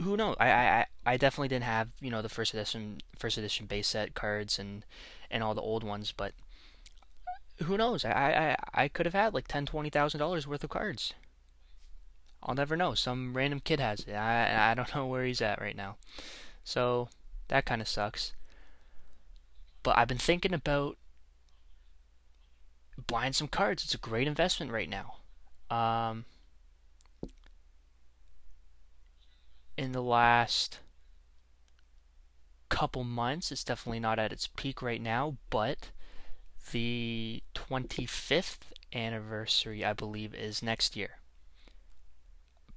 who 0.02 0.16
knows? 0.16 0.38
I, 0.40 0.50
I 0.50 0.86
I 1.06 1.18
definitely 1.18 1.50
didn't 1.50 1.66
have 1.66 1.90
you 2.00 2.10
know 2.10 2.22
the 2.22 2.30
first 2.30 2.54
edition 2.54 3.00
first 3.18 3.38
edition 3.38 3.66
base 3.66 3.88
set 3.90 4.14
cards 4.14 4.58
and 4.58 4.86
and 5.30 5.44
all 5.44 5.56
the 5.56 5.62
old 5.62 5.84
ones, 5.84 6.14
but 6.16 6.32
who 7.64 7.76
knows? 7.76 8.06
I 8.06 8.56
I, 8.74 8.84
I 8.84 8.88
could 8.88 9.06
have 9.06 9.16
had 9.16 9.34
like 9.34 9.50
ten 9.50 9.66
twenty 9.66 9.90
thousand 9.90 10.20
dollars 10.20 10.48
worth 10.48 10.64
of 10.64 10.70
cards. 10.70 11.14
I'll 12.44 12.56
never 12.56 12.78
know. 12.78 12.94
Some 12.94 13.36
random 13.36 13.60
kid 13.60 13.80
has 13.80 14.02
it. 14.02 14.14
I 14.14 14.72
I 14.72 14.74
don't 14.74 14.94
know 14.96 15.06
where 15.06 15.26
he's 15.26 15.42
at 15.42 15.62
right 15.62 15.76
now. 15.76 15.98
So 16.64 17.10
that 17.50 17.66
kind 17.66 17.82
of 17.82 17.88
sucks. 17.88 18.34
But 19.84 19.98
I've 19.98 20.08
been 20.08 20.18
thinking 20.18 20.54
about 20.54 20.98
buying 23.08 23.34
some 23.34 23.48
cards. 23.48 23.84
It's 23.84 23.94
a 23.94 23.98
great 23.98 24.28
investment 24.28 24.72
right 24.72 24.90
now. 24.90 25.16
Um, 25.76 26.26
in 29.78 29.92
the 29.92 30.02
last 30.02 30.80
couple 32.70 33.04
months, 33.04 33.52
it's 33.52 33.64
definitely 33.64 34.00
not 34.00 34.20
at 34.20 34.32
its 34.32 34.48
peak 34.48 34.82
right 34.82 35.02
now, 35.02 35.38
but 35.50 35.90
the 36.72 37.42
25th 37.56 38.72
anniversary, 38.94 39.84
I 39.84 39.94
believe, 39.94 40.34
is 40.34 40.62
next 40.62 40.96
year. 40.96 41.19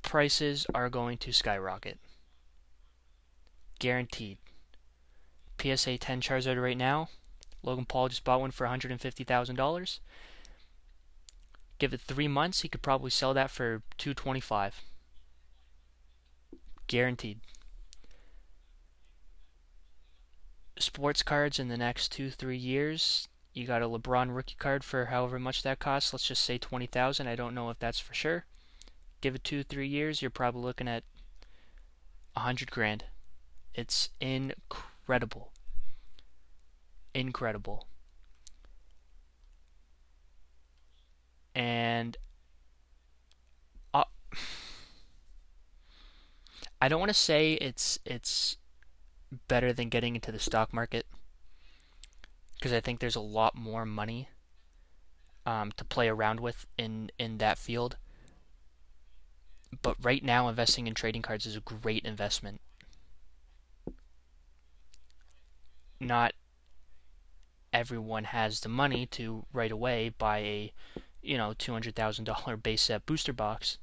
Prices 0.02 0.66
are 0.75 0.90
going 0.90 1.18
to 1.18 1.32
skyrocket. 1.32 1.99
Guaranteed. 3.78 4.38
PSA 5.61 5.99
10 5.99 6.21
Charizard 6.21 6.61
right 6.61 6.76
now, 6.76 7.09
Logan 7.62 7.85
Paul 7.85 8.09
just 8.09 8.25
bought 8.25 8.40
one 8.40 8.50
for 8.50 8.66
$150,000. 8.66 9.99
Give 11.78 11.94
it 11.94 12.00
three 12.00 12.28
months, 12.28 12.61
he 12.61 12.68
could 12.68 12.82
probably 12.82 13.11
sell 13.11 13.35
that 13.35 13.50
for 13.50 13.82
225 13.99 14.82
Guaranteed. 16.87 17.40
Sports 20.78 21.23
cards 21.23 21.59
in 21.59 21.68
the 21.68 21.76
next 21.76 22.11
two, 22.12 22.30
three 22.30 22.56
years. 22.56 23.28
You 23.54 23.66
got 23.66 23.82
a 23.82 23.88
LeBron 23.88 24.35
rookie 24.35 24.56
card 24.59 24.85
for 24.85 25.06
however 25.06 25.38
much 25.38 25.62
that 25.62 25.78
costs. 25.78 26.12
Let's 26.12 26.26
just 26.26 26.44
say 26.44 26.59
20000 26.59 27.26
I 27.26 27.37
don't 27.37 27.54
know 27.54 27.71
if 27.71 27.78
that's 27.78 28.00
for 28.00 28.14
sure. 28.14 28.47
Give 29.23 29.35
it 29.35 29.45
two, 29.45 29.62
three 29.64 29.88
years, 29.88 30.21
you're 30.21 30.31
probably 30.31 30.61
looking 30.61 30.88
at 30.88 31.05
a 32.37 32.41
hundred 32.41 32.71
grand. 32.71 33.05
It's 33.75 34.11
incredible 34.21 35.52
incredible. 37.14 37.87
And 41.55 42.17
uh, 43.93 44.05
I 46.81 46.88
don't 46.88 47.00
want 47.00 47.11
to 47.11 47.14
say 47.14 47.55
it's 47.55 47.99
it's 48.05 48.57
better 49.49 49.73
than 49.73 49.88
getting 49.88 50.14
into 50.14 50.33
the 50.33 50.38
stock 50.38 50.73
market 50.73 51.07
because 52.55 52.73
I 52.73 52.81
think 52.81 53.00
there's 53.00 53.17
a 53.17 53.21
lot 53.21 53.55
more 53.55 53.85
money 53.85 54.29
um, 55.45 55.73
to 55.76 55.85
play 55.85 56.09
around 56.09 56.41
with 56.41 56.67
in 56.79 57.11
in 57.19 57.38
that 57.38 57.59
field. 57.59 57.97
But 59.81 59.97
right 60.02 60.23
now, 60.23 60.49
investing 60.49 60.87
in 60.87 60.95
trading 60.95 61.23
cards 61.23 61.47
is 61.47 61.57
a 61.57 61.61
great 61.61 62.05
investment. 62.05 62.61
Not 65.99 66.35
everyone 67.73 68.25
has 68.25 68.61
the 68.61 68.69
money 68.69 69.07
to 69.07 69.47
right 69.52 69.73
away 69.73 70.11
buy 70.19 70.38
a 70.38 70.73
you 71.23 71.38
know 71.38 71.55
$200,000 71.59 72.62
base 72.62 72.83
set 72.83 73.07
booster 73.07 73.33
box. 73.33 73.79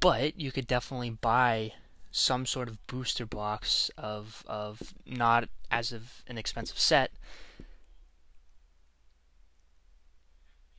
But 0.00 0.40
you 0.40 0.50
could 0.50 0.66
definitely 0.66 1.10
buy 1.10 1.72
some 2.10 2.44
sort 2.44 2.68
of 2.68 2.84
booster 2.86 3.24
box 3.24 3.90
of 3.96 4.42
of 4.46 4.94
not 5.06 5.48
as 5.70 5.92
of 5.92 6.22
an 6.26 6.38
expensive 6.38 6.78
set 6.78 7.12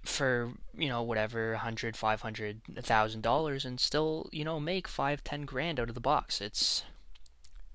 for 0.03 0.51
you 0.77 0.89
know 0.89 1.01
whatever 1.01 1.51
100 1.51 1.95
500 1.95 2.61
1000 2.67 3.21
dollars 3.21 3.63
and 3.63 3.79
still 3.79 4.29
you 4.31 4.43
know 4.43 4.59
make 4.59 4.87
5 4.87 5.23
10 5.23 5.45
grand 5.45 5.79
out 5.79 5.87
of 5.87 5.95
the 5.95 6.01
box 6.01 6.41
it's 6.41 6.83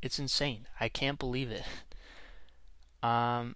it's 0.00 0.18
insane. 0.18 0.66
I 0.80 0.88
can't 0.88 1.18
believe 1.18 1.50
it. 1.50 1.64
Um, 3.00 3.54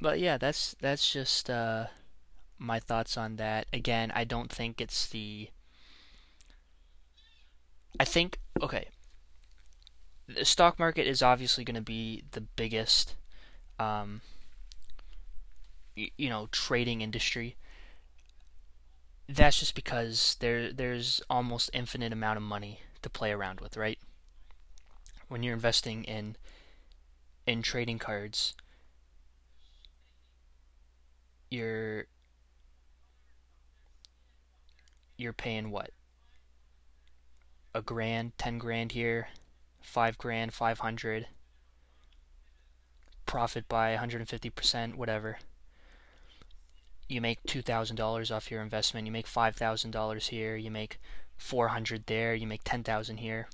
but 0.00 0.20
yeah, 0.20 0.38
that's 0.38 0.76
that's 0.80 1.12
just 1.12 1.50
uh, 1.50 1.86
my 2.56 2.78
thoughts 2.78 3.16
on 3.16 3.34
that. 3.34 3.66
Again, 3.72 4.12
I 4.14 4.22
don't 4.22 4.48
think 4.48 4.80
it's 4.80 5.08
the. 5.08 5.48
I 7.98 8.04
think 8.04 8.38
okay. 8.62 8.90
The 10.28 10.44
stock 10.44 10.78
market 10.78 11.08
is 11.08 11.20
obviously 11.20 11.64
going 11.64 11.74
to 11.74 11.80
be 11.80 12.22
the 12.30 12.42
biggest, 12.42 13.16
um, 13.80 14.20
you 15.96 16.28
know, 16.28 16.48
trading 16.52 17.00
industry. 17.00 17.56
That's 19.28 19.58
just 19.58 19.74
because 19.74 20.36
there 20.40 20.72
there's 20.72 21.22
almost 21.30 21.70
infinite 21.72 22.12
amount 22.12 22.36
of 22.36 22.42
money 22.42 22.80
to 23.02 23.10
play 23.10 23.32
around 23.32 23.60
with, 23.60 23.76
right? 23.76 23.98
when 25.28 25.42
you're 25.42 25.54
investing 25.54 26.04
in 26.04 26.36
in 27.46 27.62
trading 27.62 27.98
cards 27.98 28.54
you're 31.50 32.04
you're 35.16 35.32
paying 35.32 35.70
what 35.70 35.90
a 37.74 37.82
grand 37.82 38.36
10 38.38 38.58
grand 38.58 38.92
here 38.92 39.28
5 39.80 40.18
grand 40.18 40.52
500 40.52 41.26
profit 43.26 43.68
by 43.68 43.96
150% 43.96 44.94
whatever 44.94 45.38
you 47.08 47.20
make 47.20 47.42
$2000 47.44 48.34
off 48.34 48.50
your 48.50 48.62
investment 48.62 49.06
you 49.06 49.12
make 49.12 49.26
$5000 49.26 50.28
here 50.28 50.56
you 50.56 50.70
make 50.70 50.98
400 51.36 52.06
there 52.06 52.34
you 52.34 52.46
make 52.46 52.64
10000 52.64 53.18
here. 53.18 53.48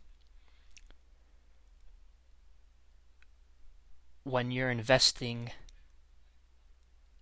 When 4.24 4.50
you're 4.50 4.70
investing 4.70 5.50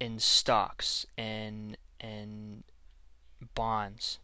in 0.01 0.19
stocks 0.19 1.07
and 1.17 1.77
and 2.01 2.63
bonds 3.55 4.19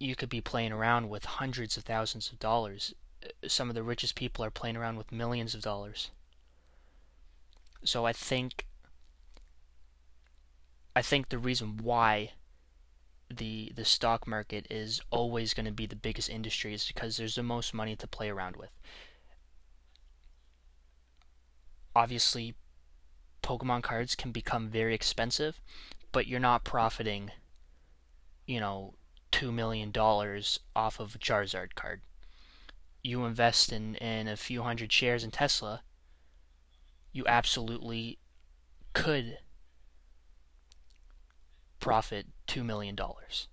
you 0.00 0.16
could 0.16 0.28
be 0.28 0.40
playing 0.40 0.72
around 0.72 1.08
with 1.08 1.24
hundreds 1.24 1.76
of 1.76 1.84
thousands 1.84 2.30
of 2.30 2.38
dollars. 2.38 2.94
Some 3.46 3.68
of 3.68 3.74
the 3.74 3.82
richest 3.82 4.14
people 4.14 4.44
are 4.44 4.50
playing 4.50 4.76
around 4.76 4.96
with 4.96 5.10
millions 5.10 5.54
of 5.54 5.62
dollars. 5.62 6.10
So 7.84 8.06
i 8.06 8.12
think 8.12 8.66
i 10.98 11.02
think 11.02 11.28
the 11.28 11.38
reason 11.38 11.78
why 11.82 12.32
the 13.30 13.72
the 13.76 13.84
stock 13.84 14.26
market 14.26 14.66
is 14.70 15.00
always 15.10 15.54
going 15.54 15.66
to 15.66 15.72
be 15.72 15.86
the 15.86 15.96
biggest 15.96 16.30
industry 16.30 16.74
is 16.74 16.86
because 16.86 17.16
there's 17.16 17.34
the 17.34 17.42
most 17.42 17.74
money 17.74 17.94
to 17.94 18.06
play 18.06 18.28
around 18.30 18.56
with 18.56 18.70
obviously 21.94 22.54
Pokemon 23.42 23.82
cards 23.82 24.14
can 24.14 24.30
become 24.30 24.68
very 24.68 24.94
expensive, 24.94 25.60
but 26.12 26.26
you're 26.26 26.38
not 26.38 26.64
profiting, 26.64 27.30
you 28.46 28.60
know, 28.60 28.94
two 29.32 29.50
million 29.50 29.90
dollars 29.90 30.60
off 30.76 31.00
of 31.00 31.14
a 31.14 31.18
Charizard 31.18 31.74
card. 31.74 32.02
You 33.02 33.24
invest 33.24 33.72
in, 33.72 33.94
in 33.96 34.28
a 34.28 34.36
few 34.36 34.62
hundred 34.62 34.92
shares 34.92 35.24
in 35.24 35.30
Tesla, 35.30 35.82
you 37.12 37.24
absolutely 37.26 38.18
could 38.92 39.38
profit 41.80 42.26
two 42.46 42.64
million 42.64 42.94
dollars. 42.94 43.48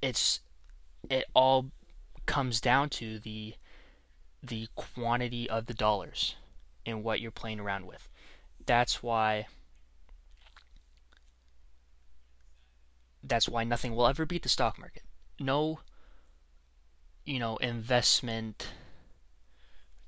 It's 0.00 0.40
it 1.08 1.26
all 1.34 1.70
comes 2.26 2.60
down 2.60 2.88
to 2.90 3.18
the 3.18 3.54
the 4.42 4.68
quantity 4.74 5.48
of 5.48 5.66
the 5.66 5.74
dollars 5.74 6.34
and 6.84 7.04
what 7.04 7.20
you're 7.20 7.30
playing 7.30 7.60
around 7.60 7.86
with. 7.86 8.08
That's 8.64 9.02
why 9.02 9.46
that's 13.22 13.48
why 13.48 13.62
nothing 13.64 13.94
will 13.94 14.06
ever 14.06 14.26
beat 14.26 14.42
the 14.42 14.48
stock 14.48 14.78
market. 14.78 15.04
No 15.38 15.80
you 17.24 17.38
know, 17.38 17.56
investment 17.58 18.68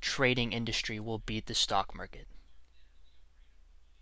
trading 0.01 0.53
industry 0.53 0.99
will 0.99 1.19
beat 1.19 1.47
the 1.47 1.55
stock 1.55 1.95
market. 1.95 2.27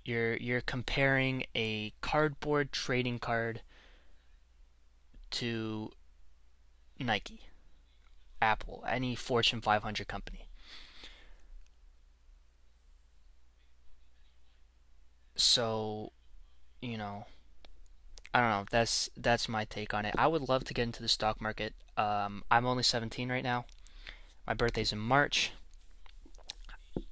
You're 0.04 0.37
you're 0.37 0.61
comparing 0.61 1.44
a 1.54 1.92
cardboard 2.00 2.73
trading 2.73 3.18
card 3.18 3.62
to 5.32 5.90
Nike, 6.99 7.40
Apple, 8.40 8.85
any 8.88 9.14
Fortune 9.14 9.61
500 9.61 10.09
company. 10.09 10.49
So, 15.35 16.12
you 16.80 16.99
know, 16.99 17.26
I 18.35 18.40
don't 18.40 18.50
know. 18.50 18.64
That's 18.71 19.11
that's 19.16 19.49
my 19.49 19.64
take 19.64 19.94
on 19.94 20.04
it. 20.04 20.14
I 20.16 20.26
would 20.26 20.49
love 20.49 20.64
to 20.64 20.75
get 20.75 20.82
into 20.82 21.02
the 21.02 21.09
stock 21.09 21.40
market. 21.40 21.75
Um, 21.97 22.42
I'm 22.50 22.66
only 22.66 22.82
17 22.82 23.30
right 23.30 23.44
now. 23.44 23.64
My 24.47 24.54
birthday's 24.54 24.92
in 24.92 24.99
March. 24.99 25.52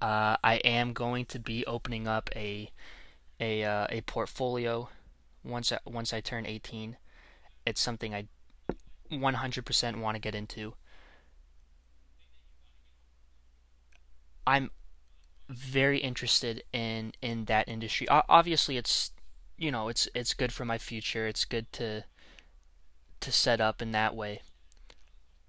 Uh, 0.01 0.37
I 0.43 0.57
am 0.65 0.93
going 0.93 1.25
to 1.27 1.39
be 1.39 1.65
opening 1.67 2.07
up 2.07 2.31
a 2.35 2.71
a 3.39 3.65
uh, 3.65 3.87
a 3.91 4.01
portfolio 4.03 4.89
once 5.43 5.73
I, 5.73 5.79
once 5.87 6.13
I 6.13 6.21
turn 6.21 6.47
18. 6.47 6.97
It's 7.67 7.81
something 7.81 8.15
I 8.15 8.27
100% 9.11 10.01
want 10.01 10.15
to 10.15 10.21
get 10.21 10.35
into. 10.35 10.75
I'm 14.47 14.71
very 15.49 15.99
interested 15.99 16.63
in 16.73 17.13
in 17.23 17.45
that 17.47 17.69
industry. 17.69 18.09
Obviously, 18.09 18.77
it's 18.77 19.11
you 19.57 19.71
know 19.71 19.89
it's 19.89 20.09
it's 20.15 20.35
good 20.35 20.53
for 20.53 20.65
my 20.65 20.79
future. 20.79 21.27
It's 21.27 21.45
good 21.45 21.71
to 21.75 22.05
to 23.21 23.33
set 23.33 23.61
up 23.61 23.83
in 23.83 23.93
that 23.93 24.15
way. 24.17 24.41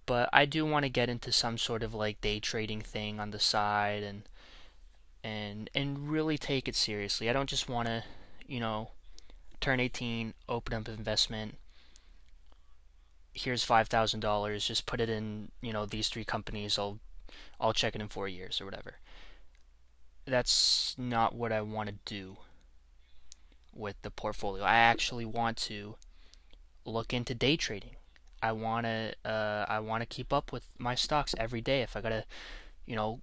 But 0.05 0.29
I 0.34 0.46
do 0.46 0.65
want 0.65 0.84
to 0.84 0.89
get 0.89 1.10
into 1.10 1.31
some 1.31 1.58
sort 1.58 1.84
of 1.84 1.93
like 1.93 2.22
day 2.22 2.39
trading 2.39 2.81
thing 2.81 3.20
on 3.20 3.31
the 3.31 3.39
side 3.39 4.03
and 4.03 4.24
and 5.24 5.70
and 5.75 6.10
really 6.10 6.38
take 6.38 6.67
it 6.67 6.75
seriously. 6.75 7.29
I 7.29 7.34
don't 7.34 7.50
just 7.50 7.70
want 7.70 7.88
to, 7.88 8.03
you 8.48 8.60
know, 8.60 8.89
turn 9.60 9.79
18, 9.79 10.34
open 10.50 10.74
up 10.74 10.88
investment. 10.89 11.58
Here's 13.34 13.63
five 13.63 13.88
thousand 13.88 14.20
dollars. 14.20 14.67
Just 14.67 14.86
put 14.86 15.00
it 15.00 15.10
in, 15.10 15.51
you 15.62 15.72
know, 15.72 15.86
these 15.86 16.10
three 16.10 16.25
companies. 16.25 16.77
I'll 16.77 17.00
I'll 17.60 17.74
check 17.74 17.96
it 17.96 18.01
in 18.01 18.10
four 18.10 18.27
years 18.27 18.60
or 18.60 18.65
whatever. 18.65 18.96
That's 20.25 20.96
not 20.98 21.36
what 21.36 21.51
I 21.51 21.62
want 21.62 21.89
to 21.89 21.96
do 22.05 22.38
with 23.74 24.01
the 24.01 24.12
portfolio. 24.12 24.63
I 24.63 24.75
actually 24.75 25.25
want 25.25 25.57
to 25.57 25.96
look 26.85 27.14
into 27.14 27.33
day 27.33 27.55
trading. 27.55 27.96
I 28.42 28.51
want 28.51 28.86
to 28.86 29.14
uh, 29.25 29.66
I 29.68 29.80
want 29.80 30.01
to 30.01 30.06
keep 30.06 30.34
up 30.34 30.51
with 30.51 30.68
my 30.77 30.96
stocks 30.96 31.36
every 31.38 31.62
day. 31.62 31.82
If 31.82 31.96
I 31.96 32.01
gotta, 32.01 32.25
you 32.86 32.96
know, 32.96 33.20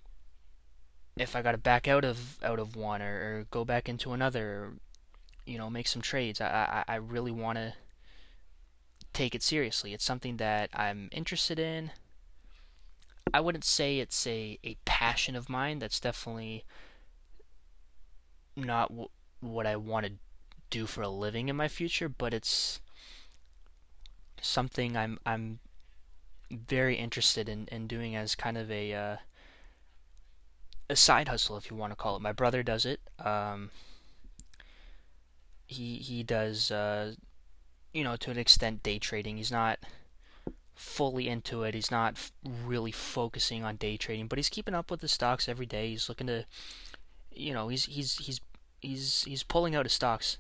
if 1.17 1.35
I 1.35 1.43
gotta 1.43 1.59
back 1.59 1.89
out 1.89 2.05
of 2.05 2.43
out 2.43 2.59
of 2.59 2.77
one 2.77 3.03
or, 3.03 3.07
or 3.07 3.47
go 3.51 3.65
back 3.65 3.89
into 3.89 4.13
another, 4.13 4.49
or, 4.49 4.73
you 5.47 5.59
know, 5.59 5.71
make 5.71 5.89
some 5.89 6.03
trades. 6.03 6.41
I 6.41 6.85
I, 6.87 6.95
I 6.95 6.97
really 6.97 7.33
want 7.33 7.59
to 7.59 7.75
take 9.13 9.35
it 9.35 9.43
seriously. 9.43 9.93
It's 9.93 10.05
something 10.05 10.37
that 10.37 10.71
I'm 10.73 11.09
interested 11.13 11.59
in. 11.59 11.91
I 13.35 13.41
wouldn't 13.41 13.65
say 13.65 13.99
it's 13.99 14.27
a, 14.27 14.59
a 14.65 14.77
passion 14.85 15.37
of 15.37 15.49
mine. 15.51 15.81
That's 15.81 16.01
definitely 16.01 16.65
not 18.57 18.89
w- 18.89 19.09
what 19.41 19.67
I 19.67 19.77
want 19.77 20.07
to 20.07 20.13
do 20.71 20.87
for 20.87 21.03
a 21.03 21.09
living 21.09 21.49
in 21.49 21.57
my 21.57 21.69
future, 21.69 22.09
but 22.09 22.33
it's 22.33 22.81
something 24.43 24.97
I'm 24.97 25.19
I'm 25.27 25.59
very 26.51 26.97
interested 26.97 27.49
in, 27.49 27.69
in 27.71 27.87
doing 27.87 28.17
as 28.17 28.35
kind 28.35 28.57
of 28.57 28.71
a 28.71 28.95
uh, 28.95 29.17
a 30.91 30.97
side 30.97 31.29
hustle, 31.29 31.57
if 31.57 31.71
you 31.71 31.77
want 31.77 31.93
to 31.93 31.97
call 31.97 32.17
it. 32.17 32.23
My 32.23 32.33
brother 32.33 32.63
does 32.63 32.87
it. 32.87 33.01
Um, 33.19 33.71
he 35.67 35.97
he 35.97 36.23
does, 36.23 36.71
uh, 36.71 37.15
you 37.93 38.03
know, 38.03 38.17
to 38.17 38.31
an 38.31 38.39
extent, 38.39 38.83
day 38.83 38.99
trading. 38.99 39.37
He's 39.37 39.53
not 39.53 39.79
fully 40.75 41.29
into 41.29 41.65
it. 41.65 41.75
He's 41.75 41.91
not 41.91 42.15
f- 42.15 42.33
really 42.65 42.93
focusing 42.93 43.65
on 43.65 43.77
day 43.77 43.97
trading, 43.97 44.29
but 44.29 44.39
he's 44.39 44.49
keeping 44.49 44.75
up 44.75 44.91
with 44.91 45.01
the 45.01 45.09
stocks 45.09 45.49
every 45.49 45.67
day. 45.67 45.91
He's 45.91 46.09
looking 46.09 46.29
to, 46.29 46.47
you 47.33 47.53
know, 47.53 47.69
he's 47.69 47.85
he's 47.85 48.17
he's 48.17 48.41
he's 48.81 49.25
he's 49.25 49.43
pulling 49.43 49.75
out 49.75 49.85
his 49.85 49.93
stocks 49.93 50.39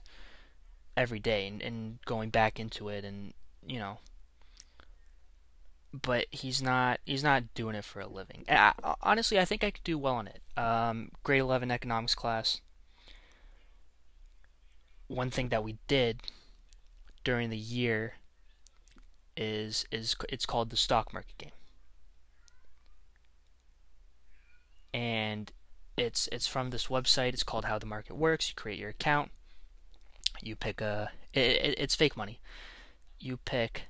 every 0.96 1.18
day 1.20 1.46
and, 1.46 1.60
and 1.60 1.98
going 2.06 2.30
back 2.30 2.58
into 2.58 2.88
it, 2.88 3.04
and 3.04 3.34
you 3.68 3.78
know, 3.78 3.98
but 5.92 6.26
he's 6.30 6.62
not 6.62 7.00
he's 7.04 7.22
not 7.22 7.54
doing 7.54 7.76
it 7.76 7.84
for 7.84 8.00
a 8.00 8.08
living. 8.08 8.44
I, 8.48 8.72
honestly, 9.02 9.38
I 9.38 9.44
think 9.44 9.62
I 9.62 9.70
could 9.70 9.84
do 9.84 9.98
well 9.98 10.18
in 10.20 10.26
it. 10.26 10.40
Um, 10.56 11.10
grade 11.22 11.40
11 11.40 11.70
economics 11.70 12.14
class. 12.14 12.60
One 15.06 15.30
thing 15.30 15.50
that 15.50 15.62
we 15.62 15.76
did 15.86 16.22
during 17.24 17.50
the 17.50 17.58
year 17.58 18.14
is 19.36 19.86
is 19.92 20.16
it's 20.28 20.46
called 20.46 20.70
the 20.70 20.76
stock 20.76 21.12
market 21.12 21.36
game. 21.38 21.50
And 24.94 25.52
it's 25.96 26.28
it's 26.32 26.46
from 26.46 26.70
this 26.70 26.86
website. 26.86 27.34
It's 27.34 27.42
called 27.42 27.66
How 27.66 27.78
the 27.78 27.86
Market 27.86 28.16
Works. 28.16 28.48
You 28.48 28.54
create 28.54 28.78
your 28.78 28.90
account. 28.90 29.30
You 30.42 30.56
pick 30.56 30.80
a 30.80 31.10
it, 31.34 31.40
it, 31.40 31.74
it's 31.78 31.94
fake 31.94 32.16
money. 32.16 32.40
You 33.20 33.36
pick 33.36 33.88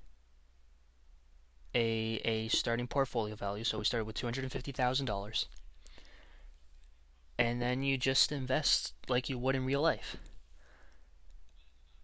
a 1.74 2.20
a 2.24 2.48
starting 2.48 2.86
portfolio 2.86 3.34
value. 3.34 3.64
So 3.64 3.78
we 3.78 3.84
started 3.84 4.04
with 4.04 4.16
two 4.16 4.26
hundred 4.26 4.44
and 4.44 4.52
fifty 4.52 4.72
thousand 4.72 5.06
dollars, 5.06 5.46
and 7.38 7.60
then 7.60 7.82
you 7.82 7.98
just 7.98 8.32
invest 8.32 8.94
like 9.08 9.28
you 9.28 9.38
would 9.38 9.54
in 9.54 9.64
real 9.64 9.82
life. 9.82 10.16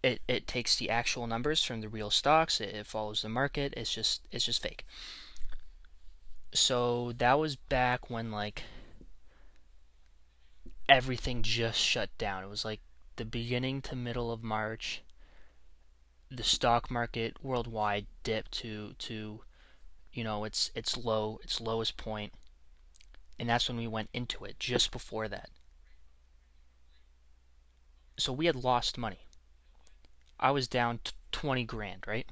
It 0.02 0.20
it 0.28 0.46
takes 0.46 0.76
the 0.76 0.90
actual 0.90 1.26
numbers 1.26 1.64
from 1.64 1.80
the 1.80 1.88
real 1.88 2.10
stocks. 2.10 2.60
It, 2.60 2.74
it 2.74 2.87
follows 2.87 3.22
the 3.22 3.28
market. 3.30 3.72
It's 3.76 3.92
just 3.92 4.22
it's 4.30 4.44
just 4.44 4.62
fake. 4.62 4.84
So 6.52 7.12
that 7.18 7.38
was 7.38 7.56
back 7.56 8.10
when 8.10 8.30
like 8.30 8.64
everything 10.88 11.42
just 11.42 11.78
shut 11.80 12.10
down. 12.18 12.44
It 12.44 12.50
was 12.50 12.64
like 12.64 12.80
the 13.16 13.24
beginning 13.24 13.80
to 13.82 13.96
middle 13.96 14.30
of 14.30 14.42
March. 14.42 15.02
The 16.35 16.42
stock 16.42 16.90
market 16.90 17.42
worldwide 17.42 18.07
dipped 18.23 18.53
to 18.53 18.94
to 18.99 19.40
you 20.14 20.23
know, 20.23 20.44
its 20.44 20.70
its 20.75 20.97
low, 20.97 21.40
its 21.42 21.61
lowest 21.61 21.97
point, 21.97 22.33
and 23.38 23.49
that's 23.49 23.68
when 23.68 23.77
we 23.77 23.87
went 23.88 24.11
into 24.12 24.44
it. 24.44 24.59
Just 24.61 24.92
before 24.92 25.29
that, 25.29 25.51
so 28.16 28.33
we 28.33 28.47
had 28.47 28.55
lost 28.57 28.97
money. 28.97 29.27
I 30.38 30.53
was 30.53 30.68
down 30.68 31.01
t- 31.03 31.12
twenty 31.33 31.64
grand, 31.64 32.05
right? 32.07 32.29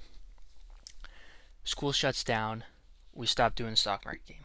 School 1.65 1.93
shuts 1.93 2.23
down. 2.23 2.65
We 3.13 3.27
stopped 3.27 3.57
doing 3.57 3.73
the 3.73 3.77
stock 3.77 4.05
market 4.05 4.27
game. 4.27 4.45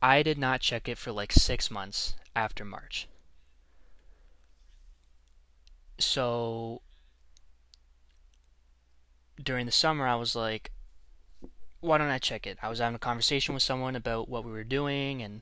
I 0.00 0.22
did 0.22 0.38
not 0.38 0.60
check 0.62 0.88
it 0.88 0.98
for 0.98 1.12
like 1.12 1.32
six 1.32 1.70
months 1.70 2.14
after 2.34 2.64
March. 2.64 3.06
So 5.98 6.80
during 9.46 9.64
the 9.64 9.72
summer, 9.72 10.06
I 10.06 10.16
was 10.16 10.36
like, 10.36 10.70
why 11.80 11.96
don't 11.96 12.10
I 12.10 12.18
check 12.18 12.46
it? 12.46 12.58
I 12.60 12.68
was 12.68 12.80
having 12.80 12.96
a 12.96 12.98
conversation 12.98 13.54
with 13.54 13.62
someone 13.62 13.96
about 13.96 14.28
what 14.28 14.44
we 14.44 14.52
were 14.52 14.64
doing, 14.64 15.22
and 15.22 15.40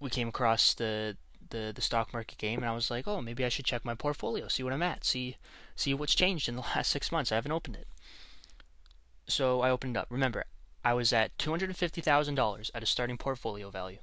we 0.00 0.10
came 0.10 0.28
across 0.28 0.74
the 0.74 1.16
the 1.50 1.72
the 1.72 1.82
stock 1.82 2.12
market 2.12 2.38
game, 2.38 2.60
and 2.60 2.68
I 2.68 2.74
was 2.74 2.90
like, 2.90 3.06
oh, 3.06 3.20
maybe 3.20 3.44
I 3.44 3.48
should 3.50 3.66
check 3.66 3.84
my 3.84 3.94
portfolio, 3.94 4.48
see 4.48 4.64
what 4.64 4.72
I'm 4.72 4.82
at, 4.82 5.04
see 5.04 5.36
see 5.76 5.94
what's 5.94 6.14
changed 6.14 6.48
in 6.48 6.56
the 6.56 6.62
last 6.74 6.90
six 6.90 7.12
months. 7.12 7.30
I 7.30 7.36
haven't 7.36 7.52
opened 7.52 7.76
it, 7.76 7.86
so 9.28 9.60
I 9.60 9.70
opened 9.70 9.96
it 9.96 10.00
up. 10.00 10.08
Remember, 10.10 10.44
I 10.84 10.94
was 10.94 11.12
at 11.12 11.38
two 11.38 11.50
hundred 11.50 11.68
and 11.68 11.76
fifty 11.78 12.00
thousand 12.00 12.34
dollars 12.34 12.72
at 12.74 12.82
a 12.82 12.86
starting 12.86 13.18
portfolio 13.18 13.70
value. 13.70 13.98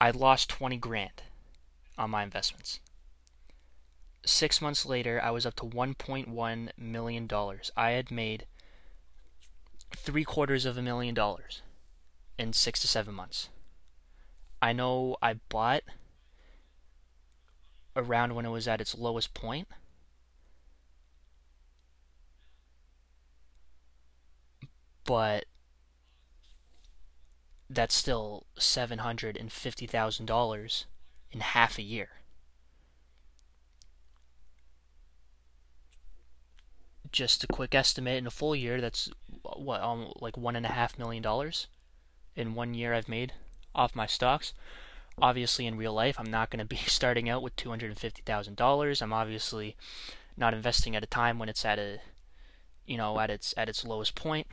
I 0.00 0.10
lost 0.12 0.48
20 0.48 0.78
grand 0.78 1.22
on 1.98 2.08
my 2.08 2.22
investments. 2.22 2.80
Six 4.24 4.60
months 4.60 4.84
later, 4.84 5.20
I 5.22 5.30
was 5.30 5.46
up 5.46 5.54
to 5.56 5.64
1.1 5.64 6.70
million 6.76 7.26
dollars. 7.26 7.70
I 7.76 7.90
had 7.92 8.10
made 8.10 8.46
three 9.96 10.24
quarters 10.24 10.64
of 10.64 10.78
a 10.78 10.82
million 10.82 11.14
dollars 11.14 11.62
in 12.38 12.52
six 12.52 12.80
to 12.80 12.88
seven 12.88 13.14
months. 13.14 13.48
I 14.62 14.72
know 14.72 15.16
I 15.22 15.34
bought 15.34 15.82
around 17.96 18.34
when 18.34 18.46
it 18.46 18.50
was 18.50 18.68
at 18.68 18.80
its 18.80 18.96
lowest 18.96 19.34
point. 19.34 19.68
But 25.04 25.44
that's 27.68 27.94
still 27.94 28.46
$750,000 28.58 30.84
in 31.32 31.40
half 31.40 31.78
a 31.78 31.82
year. 31.82 32.19
Just 37.12 37.44
a 37.44 37.46
quick 37.46 37.74
estimate 37.74 38.18
in 38.18 38.26
a 38.26 38.30
full 38.30 38.54
year, 38.54 38.80
that's 38.80 39.10
what, 39.42 39.80
um, 39.82 40.12
like 40.20 40.36
one 40.36 40.56
and 40.56 40.66
a 40.66 40.70
half 40.70 40.98
million 40.98 41.22
dollars 41.22 41.66
in 42.36 42.54
one 42.54 42.74
year 42.74 42.94
I've 42.94 43.08
made 43.08 43.32
off 43.74 43.96
my 43.96 44.06
stocks. 44.06 44.52
Obviously, 45.20 45.66
in 45.66 45.76
real 45.76 45.92
life, 45.92 46.16
I'm 46.18 46.30
not 46.30 46.50
going 46.50 46.60
to 46.60 46.64
be 46.64 46.76
starting 46.86 47.28
out 47.28 47.42
with 47.42 47.56
$250,000. 47.56 49.02
I'm 49.02 49.12
obviously 49.12 49.76
not 50.36 50.54
investing 50.54 50.96
at 50.96 51.04
a 51.04 51.06
time 51.06 51.38
when 51.38 51.48
it's 51.48 51.64
at 51.64 51.78
a, 51.78 51.98
you 52.86 52.96
know, 52.96 53.18
at 53.20 53.30
its 53.30 53.52
at 53.56 53.68
its 53.68 53.84
lowest 53.84 54.14
point. 54.14 54.46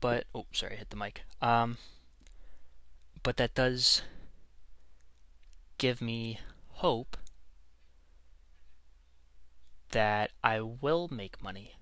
But 0.00 0.24
oh, 0.34 0.46
sorry, 0.52 0.74
I 0.74 0.78
hit 0.78 0.90
the 0.90 0.96
mic. 0.96 1.22
Um, 1.42 1.78
but 3.22 3.36
that 3.36 3.54
does 3.54 4.02
give 5.78 6.00
me 6.00 6.40
hope 6.72 7.16
that 9.94 10.32
I 10.42 10.60
will 10.60 11.08
make 11.08 11.40
money 11.40 11.76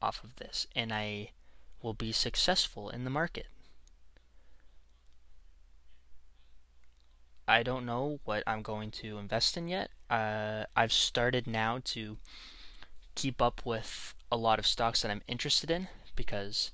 off 0.00 0.22
of 0.22 0.36
this 0.36 0.66
and 0.76 0.92
I 0.92 1.30
will 1.82 1.94
be 1.94 2.12
successful 2.12 2.90
in 2.90 3.04
the 3.04 3.10
market. 3.10 3.46
I 7.48 7.62
don't 7.62 7.86
know 7.86 8.20
what 8.24 8.42
I'm 8.46 8.62
going 8.62 8.90
to 9.02 9.18
invest 9.18 9.56
in 9.56 9.68
yet. 9.68 9.90
Uh, 10.10 10.64
I've 10.76 10.92
started 10.92 11.46
now 11.46 11.80
to 11.84 12.18
keep 13.14 13.40
up 13.40 13.62
with 13.64 14.14
a 14.30 14.36
lot 14.36 14.58
of 14.58 14.66
stocks 14.66 15.00
that 15.02 15.10
I'm 15.10 15.22
interested 15.26 15.70
in 15.70 15.88
because 16.14 16.72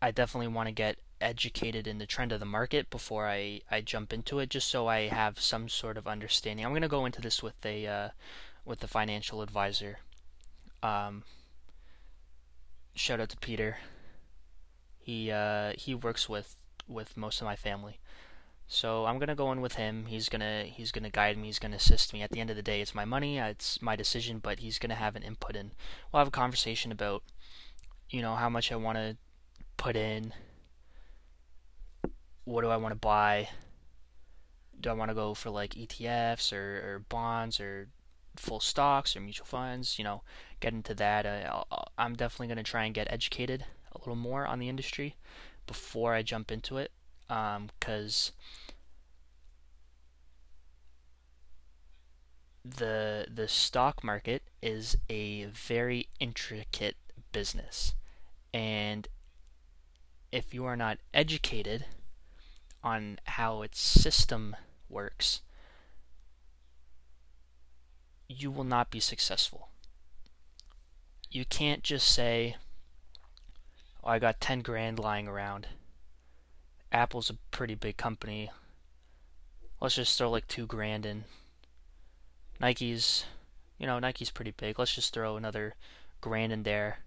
I 0.00 0.12
definitely 0.12 0.48
want 0.48 0.68
to 0.68 0.72
get 0.72 0.98
educated 1.20 1.86
in 1.86 1.98
the 1.98 2.06
trend 2.06 2.30
of 2.32 2.40
the 2.40 2.46
market 2.46 2.90
before 2.90 3.28
I, 3.28 3.60
I 3.70 3.80
jump 3.80 4.12
into 4.12 4.38
it, 4.38 4.50
just 4.50 4.68
so 4.68 4.86
I 4.86 5.08
have 5.08 5.40
some 5.40 5.68
sort 5.68 5.96
of 5.96 6.06
understanding. 6.06 6.64
I'm 6.64 6.72
going 6.72 6.82
to 6.82 6.88
go 6.88 7.06
into 7.06 7.20
this 7.20 7.42
with 7.42 7.64
a 7.66 7.86
uh, 7.86 8.08
with 8.64 8.80
the 8.80 8.88
financial 8.88 9.42
advisor. 9.42 9.98
Um, 10.82 11.24
shout 12.94 13.20
out 13.20 13.28
to 13.30 13.36
Peter. 13.36 13.78
He 14.98 15.30
uh, 15.30 15.72
he 15.76 15.94
works 15.94 16.28
with 16.28 16.56
with 16.86 17.16
most 17.16 17.40
of 17.40 17.46
my 17.46 17.56
family. 17.56 17.98
So 18.72 19.04
I'm 19.06 19.18
gonna 19.18 19.34
go 19.34 19.50
in 19.50 19.60
with 19.60 19.74
him. 19.74 20.06
He's 20.06 20.28
gonna 20.28 20.64
he's 20.64 20.92
gonna 20.92 21.10
guide 21.10 21.36
me. 21.36 21.48
He's 21.48 21.58
gonna 21.58 21.76
assist 21.76 22.12
me. 22.12 22.22
At 22.22 22.30
the 22.30 22.40
end 22.40 22.50
of 22.50 22.56
the 22.56 22.62
day, 22.62 22.80
it's 22.80 22.94
my 22.94 23.04
money. 23.04 23.38
It's 23.38 23.82
my 23.82 23.96
decision. 23.96 24.38
But 24.38 24.60
he's 24.60 24.78
gonna 24.78 24.94
have 24.94 25.16
an 25.16 25.22
input, 25.22 25.56
in. 25.56 25.72
we'll 26.12 26.20
have 26.20 26.28
a 26.28 26.30
conversation 26.30 26.92
about, 26.92 27.22
you 28.08 28.22
know, 28.22 28.36
how 28.36 28.48
much 28.48 28.70
I 28.70 28.76
want 28.76 28.96
to 28.96 29.16
put 29.76 29.96
in. 29.96 30.32
What 32.44 32.62
do 32.62 32.68
I 32.68 32.76
want 32.76 32.92
to 32.92 32.98
buy? 32.98 33.48
Do 34.80 34.90
I 34.90 34.94
want 34.94 35.10
to 35.10 35.14
go 35.14 35.34
for 35.34 35.50
like 35.50 35.74
ETFs 35.74 36.52
or, 36.52 36.94
or 36.94 36.98
bonds 37.08 37.58
or 37.60 37.88
full 38.36 38.60
stocks 38.60 39.16
or 39.16 39.20
mutual 39.20 39.46
funds? 39.46 39.98
You 39.98 40.04
know, 40.04 40.22
get 40.60 40.72
into 40.72 40.94
that. 40.94 41.26
Uh, 41.26 41.64
I'm 41.98 42.14
definitely 42.14 42.48
gonna 42.48 42.62
try 42.62 42.84
and 42.84 42.94
get 42.94 43.10
educated 43.10 43.64
a 43.92 43.98
little 43.98 44.16
more 44.16 44.46
on 44.46 44.58
the 44.58 44.68
industry 44.68 45.16
before 45.66 46.14
I 46.14 46.22
jump 46.22 46.50
into 46.50 46.78
it 46.78 46.90
because 47.28 48.32
um, 48.34 48.60
the 52.64 53.26
the 53.32 53.48
stock 53.48 54.02
market 54.02 54.42
is 54.60 54.96
a 55.08 55.44
very 55.44 56.08
intricate 56.18 56.96
business, 57.32 57.94
and 58.52 59.06
if 60.32 60.52
you 60.54 60.64
are 60.64 60.76
not 60.76 60.98
educated 61.14 61.86
on 62.82 63.18
how 63.24 63.62
its 63.62 63.80
system 63.80 64.56
works, 64.88 65.42
you 68.30 68.50
will 68.50 68.64
not 68.64 68.90
be 68.90 69.00
successful. 69.00 69.68
You 71.30 71.44
can't 71.44 71.82
just 71.82 72.08
say, 72.08 72.56
oh, 74.04 74.10
I 74.10 74.18
got 74.18 74.40
10 74.40 74.60
grand 74.60 74.98
lying 74.98 75.26
around 75.26 75.66
Apple's 76.92 77.30
a 77.30 77.38
pretty 77.50 77.74
big 77.74 77.96
company. 77.96 78.50
Let's 79.80 79.94
just 79.94 80.18
throw 80.18 80.30
like 80.30 80.48
two 80.48 80.66
grand 80.66 81.06
in. 81.06 81.24
Nike's, 82.60 83.24
you 83.78 83.86
know, 83.86 83.98
Nike's 83.98 84.30
pretty 84.30 84.50
big. 84.50 84.78
Let's 84.78 84.94
just 84.94 85.14
throw 85.14 85.36
another 85.36 85.74
grand 86.20 86.52
in 86.52 86.64
there. 86.64 86.98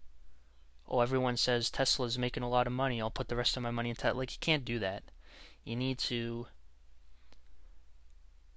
Oh, 0.88 1.02
everyone 1.02 1.38
says 1.38 1.70
Tesla's 1.70 2.18
making 2.18 2.44
a 2.44 2.50
lot 2.50 2.66
of 2.68 2.74
money. 2.74 3.02
I'll 3.02 3.10
put 3.10 3.28
the 3.28 3.36
rest 3.36 3.58
of 3.58 3.64
my 3.64 3.72
money 3.72 3.90
in 3.90 3.96
Tesla. 3.96 4.18
Like, 4.18 4.32
you 4.32 4.38
can't 4.40 4.66
do 4.66 4.80
that. 4.80 5.04
You 5.64 5.76
need 5.76 5.98
to 6.00 6.48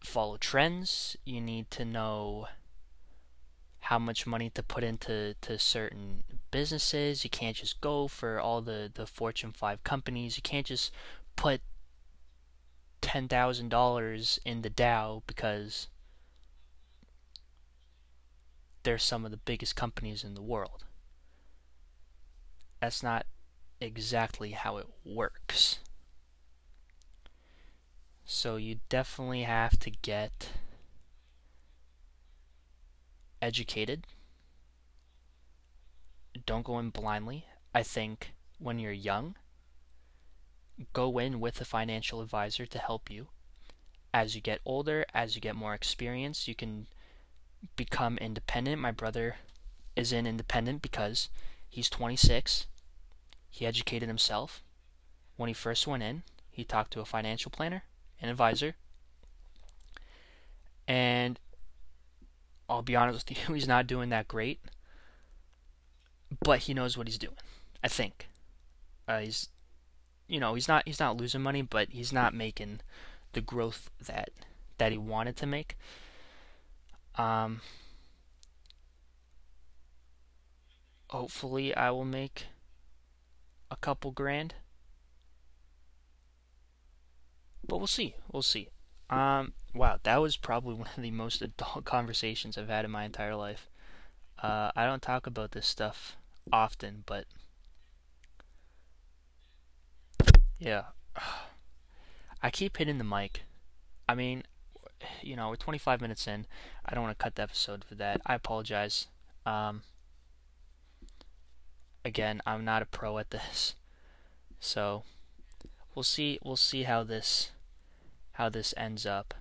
follow 0.07 0.37
trends. 0.37 1.17
You 1.25 1.41
need 1.41 1.71
to 1.73 1.85
know 1.85 2.49
how 3.81 3.99
much 3.99 4.27
money 4.27 4.51
to 4.51 4.63
put 4.63 4.83
into 4.83 5.35
to 5.41 5.59
certain 5.59 6.25
businesses. 6.51 7.23
You 7.23 7.31
can't 7.31 7.57
just 7.57 7.81
go 7.81 8.09
for 8.09 8.41
all 8.41 8.61
the, 8.61 8.91
the 8.93 9.07
Fortune 9.07 9.53
5 9.53 9.85
companies. 9.85 10.37
You 10.37 10.43
can't 10.43 10.67
just 10.67 10.93
put 11.37 11.61
$10,000 13.03 14.39
in 14.45 14.63
the 14.63 14.71
Dow 14.71 15.23
because 15.27 15.89
they're 18.83 18.99
some 18.99 19.25
of 19.25 19.31
the 19.31 19.37
biggest 19.37 19.77
companies 19.77 20.25
in 20.25 20.35
the 20.35 20.43
world. 20.43 20.85
That's 22.81 23.03
not 23.03 23.27
exactly 23.81 24.51
how 24.51 24.79
it 24.79 24.87
works. 25.05 25.79
So 28.29 28.57
you 28.57 28.81
definitely 28.89 29.45
have 29.45 29.79
to 29.79 29.91
get 29.91 30.51
educated. 33.41 34.05
Don't 36.45 36.65
go 36.65 36.81
in 36.81 36.91
blindly. 36.91 37.47
I 37.73 37.85
think 37.85 38.33
when 38.59 38.81
you're 38.81 38.91
young, 38.91 39.37
go 40.93 41.19
in 41.19 41.39
with 41.39 41.61
a 41.61 41.65
financial 41.65 42.21
advisor 42.21 42.67
to 42.67 42.79
help 42.79 43.11
you. 43.11 43.29
As 44.13 44.35
you 44.35 44.41
get 44.41 44.61
older, 44.65 45.07
as 45.15 45.37
you 45.37 45.41
get 45.41 45.55
more 45.55 45.75
experience, 45.75 46.49
you 46.49 46.55
can 46.55 46.89
become 47.77 48.19
independent. 48.19 48.81
My 48.81 48.91
brother 48.91 49.37
is 49.95 50.13
in 50.13 50.27
independent 50.27 50.83
because 50.83 51.29
he's 51.69 51.89
26. 51.89 52.67
He 53.51 53.67
educated 53.67 54.09
himself. 54.09 54.65
When 55.37 55.49
he 55.49 55.55
first 55.55 55.87
went 55.87 56.03
in, 56.03 56.25
he 56.51 56.65
talked 56.65 56.93
to 56.95 57.01
a 57.01 57.05
financial 57.05 57.51
planner, 57.51 57.85
an 58.21 58.29
advisor, 58.29 58.75
and 60.89 61.39
I'll 62.69 62.83
be 62.83 62.97
honest 62.97 63.29
with 63.29 63.49
you, 63.49 63.55
he's 63.55 63.69
not 63.69 63.87
doing 63.87 64.09
that 64.11 64.29
great, 64.29 64.61
but 66.43 66.61
he 66.61 66.75
knows 66.75 66.97
what 66.97 67.07
he's 67.07 67.19
doing. 67.19 67.37
I 67.83 67.89
think 67.89 68.29
uh, 69.07 69.21
he's, 69.21 69.49
you 70.27 70.41
know, 70.41 70.55
he's 70.55 70.69
not 70.69 70.83
he's 70.87 71.01
not 71.01 71.17
losing 71.17 71.43
money, 71.43 71.63
but 71.63 71.91
he's 71.91 72.13
not 72.13 72.35
making 72.35 72.81
the 73.33 73.41
growth 73.41 73.91
that 74.05 74.31
that 74.79 74.93
he 74.93 74.99
wanted 74.99 75.37
to 75.37 75.47
make. 75.47 75.77
Um, 77.17 77.61
hopefully, 81.09 81.75
I 81.75 81.91
will 81.91 82.05
make 82.05 82.47
a 83.71 83.77
couple 83.77 84.11
grand, 84.11 84.55
but 87.67 87.79
we'll 87.79 87.87
see. 87.87 88.15
We'll 88.33 88.43
see. 88.43 88.69
Um, 89.11 89.53
wow, 89.75 89.99
that 90.03 90.21
was 90.21 90.37
probably 90.37 90.75
one 90.77 90.89
of 90.97 91.03
the 91.03 91.11
most 91.11 91.43
adult 91.43 91.85
conversations 91.85 92.57
I've 92.59 92.69
had 92.69 92.85
in 92.85 92.91
my 92.91 93.05
entire 93.05 93.37
life. 93.37 93.69
Uh, 94.43 94.71
I 94.77 94.85
don't 94.85 95.03
talk 95.03 95.27
about 95.27 95.53
this 95.53 95.67
stuff 95.67 96.17
often, 96.53 97.05
but 97.07 97.27
yeah, 100.59 100.83
I 102.43 102.51
keep 102.51 102.77
hitting 102.77 102.99
the 102.99 103.05
mic. 103.05 103.43
I 104.09 104.15
mean, 104.15 104.45
you 105.23 105.37
know, 105.37 105.49
we're 105.49 105.57
25 105.57 106.01
minutes 106.01 106.27
in. 106.27 106.47
I 106.85 106.95
don't 106.95 107.05
want 107.05 107.19
to 107.19 107.23
cut 107.23 107.35
the 107.35 107.43
episode 107.43 107.85
for 107.85 107.95
that. 107.97 108.21
I 108.27 108.35
apologize. 108.35 109.09
Um, 109.45 109.83
again, 112.05 112.41
I'm 112.47 112.65
not 112.65 112.83
a 112.83 112.87
pro 112.87 113.19
at 113.19 113.31
this, 113.31 113.75
so 114.61 115.05
we'll 115.95 116.03
see 116.03 116.39
we'll 116.43 116.57
see 116.57 116.83
how 116.83 117.05
this 117.05 117.51
how 118.37 118.51
this 118.51 118.75
ends 118.77 119.07
up. 119.07 119.35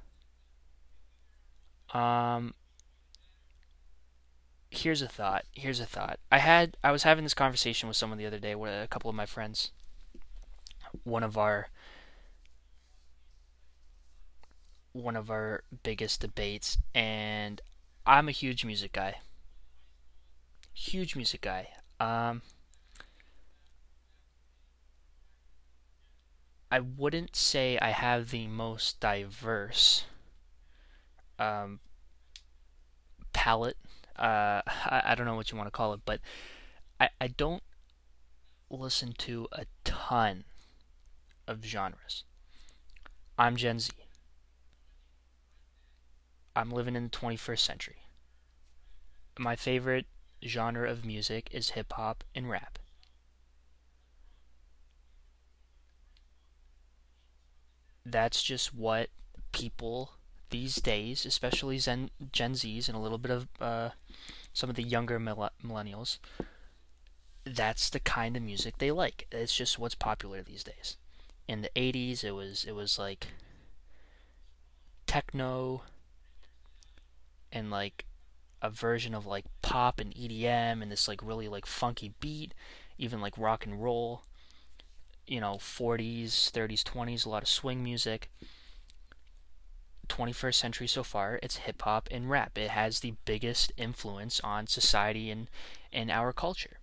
Um 1.94 2.54
here's 4.72 5.02
a 5.02 5.08
thought. 5.08 5.46
Here's 5.52 5.80
a 5.80 5.86
thought. 5.86 6.20
I 6.32 6.40
had 6.40 6.78
I 6.84 6.92
was 6.92 7.04
having 7.04 7.24
this 7.24 7.34
conversation 7.34 7.88
with 7.88 7.98
someone 7.98 8.18
the 8.18 8.26
other 8.26 8.40
day 8.40 8.56
with 8.56 8.72
a 8.72 8.88
couple 8.88 9.10
of 9.10 9.16
my 9.16 9.26
friends. 9.26 9.72
One 11.04 11.24
of 11.24 11.38
our 11.38 11.68
one 14.94 15.18
of 15.18 15.30
our 15.30 15.64
biggest 15.84 16.22
debates 16.22 16.78
and 16.94 17.60
I'm 18.06 18.30
a 18.30 18.32
huge 18.32 18.64
music 18.64 18.94
guy. 18.94 19.16
Huge 20.74 21.18
music 21.18 21.42
guy. 21.42 21.70
Um 22.00 22.42
I 26.71 26.80
wouldn't 26.80 27.36
say 27.36 27.78
I 27.80 27.91
have 27.91 28.32
the 28.32 28.47
most 28.47 28.99
diverse 28.99 30.06
um, 31.39 31.80
palette. 33.34 33.78
Uh, 34.17 34.62
I, 34.67 35.01
I 35.06 35.15
don't 35.15 35.25
know 35.25 35.36
what 35.36 35.51
you 35.51 35.58
want 35.58 35.67
to 35.67 35.71
call 35.71 35.93
it, 35.93 36.01
but 36.06 36.19
I, 36.99 37.10
I 37.21 37.28
don't 37.28 37.63
listen 38.69 39.13
to 39.19 39.47
a 39.51 39.65
ton 39.84 40.43
of 41.47 41.63
genres. 41.63 42.23
I'm 43.38 43.56
Gen 43.56 43.80
Z. 43.80 43.91
I'm 46.56 46.71
living 46.71 46.95
in 46.95 47.04
the 47.04 47.10
21st 47.10 47.60
century. 47.60 47.97
My 49.38 49.56
favorite 49.58 50.06
genre 50.43 50.89
of 50.89 51.04
music 51.04 51.49
is 51.51 51.71
hip 51.71 51.93
hop 51.93 52.23
and 52.34 52.49
rap. 52.49 52.80
That's 58.06 58.44
just 58.44 58.74
what 58.74 59.10
people 59.52 60.12
these 60.52 60.76
days, 60.76 61.26
especially 61.26 61.78
Zen, 61.80 62.12
Gen 62.32 62.54
Zs 62.54 62.88
and 62.88 62.96
a 62.96 63.00
little 63.00 63.18
bit 63.18 63.32
of 63.32 63.48
uh, 63.60 63.89
some 64.54 64.70
of 64.70 64.76
the 64.76 64.84
younger 64.84 65.20
millennials, 65.20 66.20
that's 67.46 67.89
the 67.89 68.00
kind 68.00 68.38
of 68.38 68.44
music 68.44 68.78
they 68.78 68.91
like. 68.91 69.28
It's 69.32 69.56
just 69.56 69.80
what's 69.80 69.96
popular 69.96 70.44
these 70.44 70.63
days. 70.63 70.98
In 71.48 71.62
the 71.62 71.70
80s, 71.76 72.24
it 72.24 72.32
was 72.32 72.63
it 72.63 72.74
was 72.74 72.98
like 72.98 73.28
techno 75.06 75.84
and 77.52 77.70
like 77.70 78.06
a 78.62 78.70
version 78.70 79.13
of 79.13 79.26
like 79.26 79.46
pop 79.62 80.00
and 80.00 80.13
EDM 80.13 80.82
and 80.82 80.91
this 80.91 81.08
like 81.08 81.22
really 81.24 81.48
like 81.48 81.65
funky 81.65 82.13
beat, 82.20 82.54
even 82.98 83.22
like 83.22 83.38
rock 83.38 83.65
and 83.65 83.84
roll 83.84 84.24
you 85.28 85.40
know 85.40 85.56
40s 85.56 86.52
30s 86.52 86.84
20s 86.84 87.26
a 87.26 87.30
lot 87.30 87.44
of 87.44 87.50
swing 87.50 87.84
music. 87.84 88.30
21st 90.08 90.54
century 90.54 90.88
so 90.88 91.02
far 91.02 91.40
it's 91.42 91.58
hip 91.58 91.82
hop 91.82 92.08
and 92.12 92.30
rap. 92.30 92.58
It 92.58 92.70
has 92.70 93.00
the 93.00 93.16
biggest 93.26 93.72
influence 93.76 94.40
on 94.42 94.68
society 94.68 95.32
and 95.32 95.50
and 95.92 96.12
our 96.12 96.32
culture. 96.32 96.78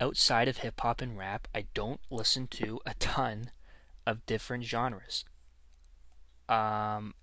Outside 0.00 0.46
of 0.46 0.58
hip 0.58 0.80
hop 0.80 1.00
and 1.00 1.18
rap 1.18 1.48
i 1.54 1.66
don't 1.74 2.00
listen 2.10 2.46
to 2.48 2.80
a 2.86 2.94
ton 2.94 3.50
of 4.06 4.24
different 4.26 4.64
genres. 4.64 5.24
Um 6.48 7.14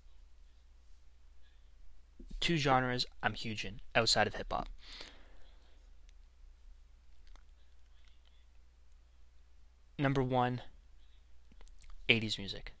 two 2.40 2.56
genres 2.58 3.06
i'm 3.22 3.32
huge 3.32 3.64
in 3.64 3.80
outside 3.94 4.26
of 4.26 4.34
hip 4.34 4.52
hop 4.52 4.68
number 9.98 10.22
one, 10.22 10.62
80s 12.08 12.38
music, 12.38 12.72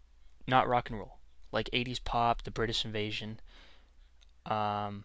not 0.46 0.68
rock 0.68 0.90
and 0.90 0.98
roll. 0.98 1.18
Like 1.52 1.70
80s 1.72 2.02
pop, 2.02 2.42
the 2.42 2.50
British 2.50 2.84
invasion. 2.84 3.40
Um, 4.46 5.04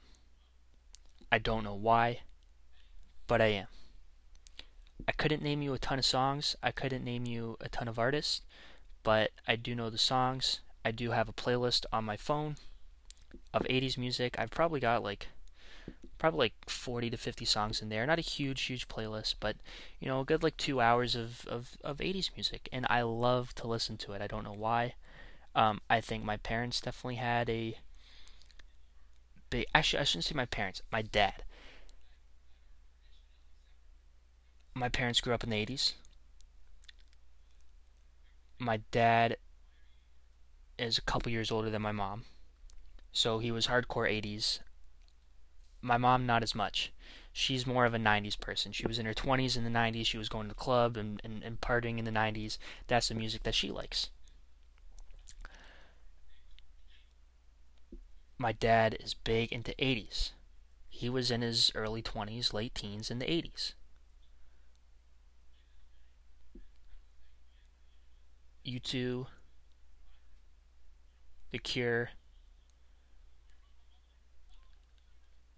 I 1.31 1.37
don't 1.37 1.63
know 1.63 1.75
why, 1.75 2.21
but 3.27 3.41
I 3.41 3.47
am. 3.47 3.67
I 5.07 5.11
couldn't 5.11 5.43
name 5.43 5.61
you 5.61 5.73
a 5.73 5.79
ton 5.79 5.99
of 5.99 6.05
songs. 6.05 6.55
I 6.61 6.71
couldn't 6.71 7.03
name 7.03 7.25
you 7.25 7.57
a 7.61 7.69
ton 7.69 7.87
of 7.87 7.99
artists, 7.99 8.41
but 9.03 9.31
I 9.47 9.55
do 9.55 9.75
know 9.75 9.89
the 9.89 9.97
songs. 9.97 10.61
I 10.83 10.91
do 10.91 11.11
have 11.11 11.29
a 11.29 11.33
playlist 11.33 11.85
on 11.93 12.03
my 12.03 12.17
phone 12.17 12.55
of 13.53 13.63
80s 13.63 13.97
music. 13.97 14.35
I've 14.37 14.51
probably 14.51 14.79
got 14.79 15.03
like 15.03 15.27
probably 16.19 16.39
like 16.39 16.69
40 16.69 17.09
to 17.09 17.17
50 17.17 17.45
songs 17.45 17.81
in 17.81 17.89
there. 17.89 18.05
Not 18.05 18.19
a 18.19 18.21
huge, 18.21 18.61
huge 18.61 18.87
playlist, 18.87 19.35
but 19.39 19.55
you 19.99 20.07
know, 20.07 20.19
a 20.19 20.25
good 20.25 20.43
like 20.43 20.57
two 20.57 20.81
hours 20.81 21.15
of, 21.15 21.47
of, 21.47 21.77
of 21.83 21.97
80s 21.97 22.29
music. 22.35 22.69
And 22.71 22.85
I 22.89 23.01
love 23.01 23.55
to 23.55 23.67
listen 23.67 23.97
to 23.97 24.11
it. 24.11 24.21
I 24.21 24.27
don't 24.27 24.43
know 24.43 24.53
why. 24.53 24.93
Um, 25.55 25.81
I 25.89 26.01
think 26.01 26.23
my 26.23 26.37
parents 26.37 26.81
definitely 26.81 27.15
had 27.15 27.49
a 27.49 27.77
big. 29.49 29.65
Actually, 29.73 30.01
I 30.01 30.03
shouldn't 30.03 30.25
say 30.25 30.35
my 30.35 30.45
parents. 30.45 30.81
My 30.91 31.01
dad. 31.01 31.43
My 34.75 34.89
parents 34.89 35.19
grew 35.21 35.33
up 35.33 35.43
in 35.43 35.49
the 35.49 35.65
80s. 35.65 35.93
My 38.59 38.81
dad 38.91 39.37
is 40.77 40.97
a 40.97 41.01
couple 41.01 41.31
years 41.31 41.51
older 41.51 41.69
than 41.69 41.81
my 41.81 41.91
mom. 41.91 42.25
So 43.11 43.39
he 43.39 43.51
was 43.51 43.67
hardcore 43.67 44.09
80s. 44.09 44.59
My 45.81 45.97
mom, 45.97 46.25
not 46.25 46.43
as 46.43 46.53
much. 46.53 46.91
She's 47.31 47.65
more 47.65 47.85
of 47.85 47.93
a 47.93 47.99
90s 47.99 48.39
person. 48.39 48.71
She 48.71 48.87
was 48.87 48.99
in 48.99 49.05
her 49.05 49.13
20s 49.13 49.55
in 49.55 49.63
the 49.63 49.69
90s. 49.69 50.05
She 50.05 50.17
was 50.17 50.29
going 50.29 50.45
to 50.45 50.49
the 50.49 50.59
club 50.59 50.97
and, 50.97 51.21
and, 51.23 51.41
and 51.43 51.61
partying 51.61 51.97
in 51.97 52.05
the 52.05 52.11
90s. 52.11 52.57
That's 52.87 53.07
the 53.07 53.15
music 53.15 53.43
that 53.43 53.55
she 53.55 53.71
likes. 53.71 54.09
My 58.37 58.51
dad 58.51 58.97
is 58.99 59.13
big 59.13 59.51
into 59.51 59.73
80s. 59.73 60.31
He 60.89 61.09
was 61.09 61.29
in 61.29 61.41
his 61.41 61.71
early 61.75 62.01
20s, 62.01 62.53
late 62.53 62.73
teens 62.75 63.11
in 63.11 63.19
the 63.19 63.25
80s. 63.25 63.73
U2, 68.65 69.27
The 71.51 71.57
Cure, 71.57 72.11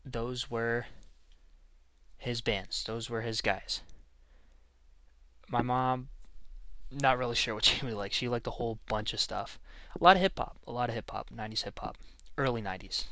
those 0.05 0.49
were 0.49 0.85
his 2.17 2.41
bands. 2.41 2.83
Those 2.83 3.09
were 3.09 3.21
his 3.21 3.41
guys. 3.41 3.81
My 5.49 5.61
mom, 5.61 6.09
not 6.91 7.17
really 7.17 7.35
sure 7.35 7.55
what 7.55 7.65
she 7.65 7.85
would 7.85 7.95
like. 7.95 8.13
She 8.13 8.27
liked 8.27 8.47
a 8.47 8.51
whole 8.51 8.79
bunch 8.87 9.13
of 9.13 9.19
stuff. 9.19 9.59
A 9.99 10.03
lot 10.03 10.15
of 10.15 10.21
hip 10.21 10.37
hop. 10.37 10.57
A 10.67 10.71
lot 10.71 10.89
of 10.89 10.95
hip 10.95 11.09
hop. 11.11 11.29
90s 11.35 11.63
hip 11.63 11.79
hop. 11.79 11.97
Early 12.37 12.61
90s. 12.61 13.05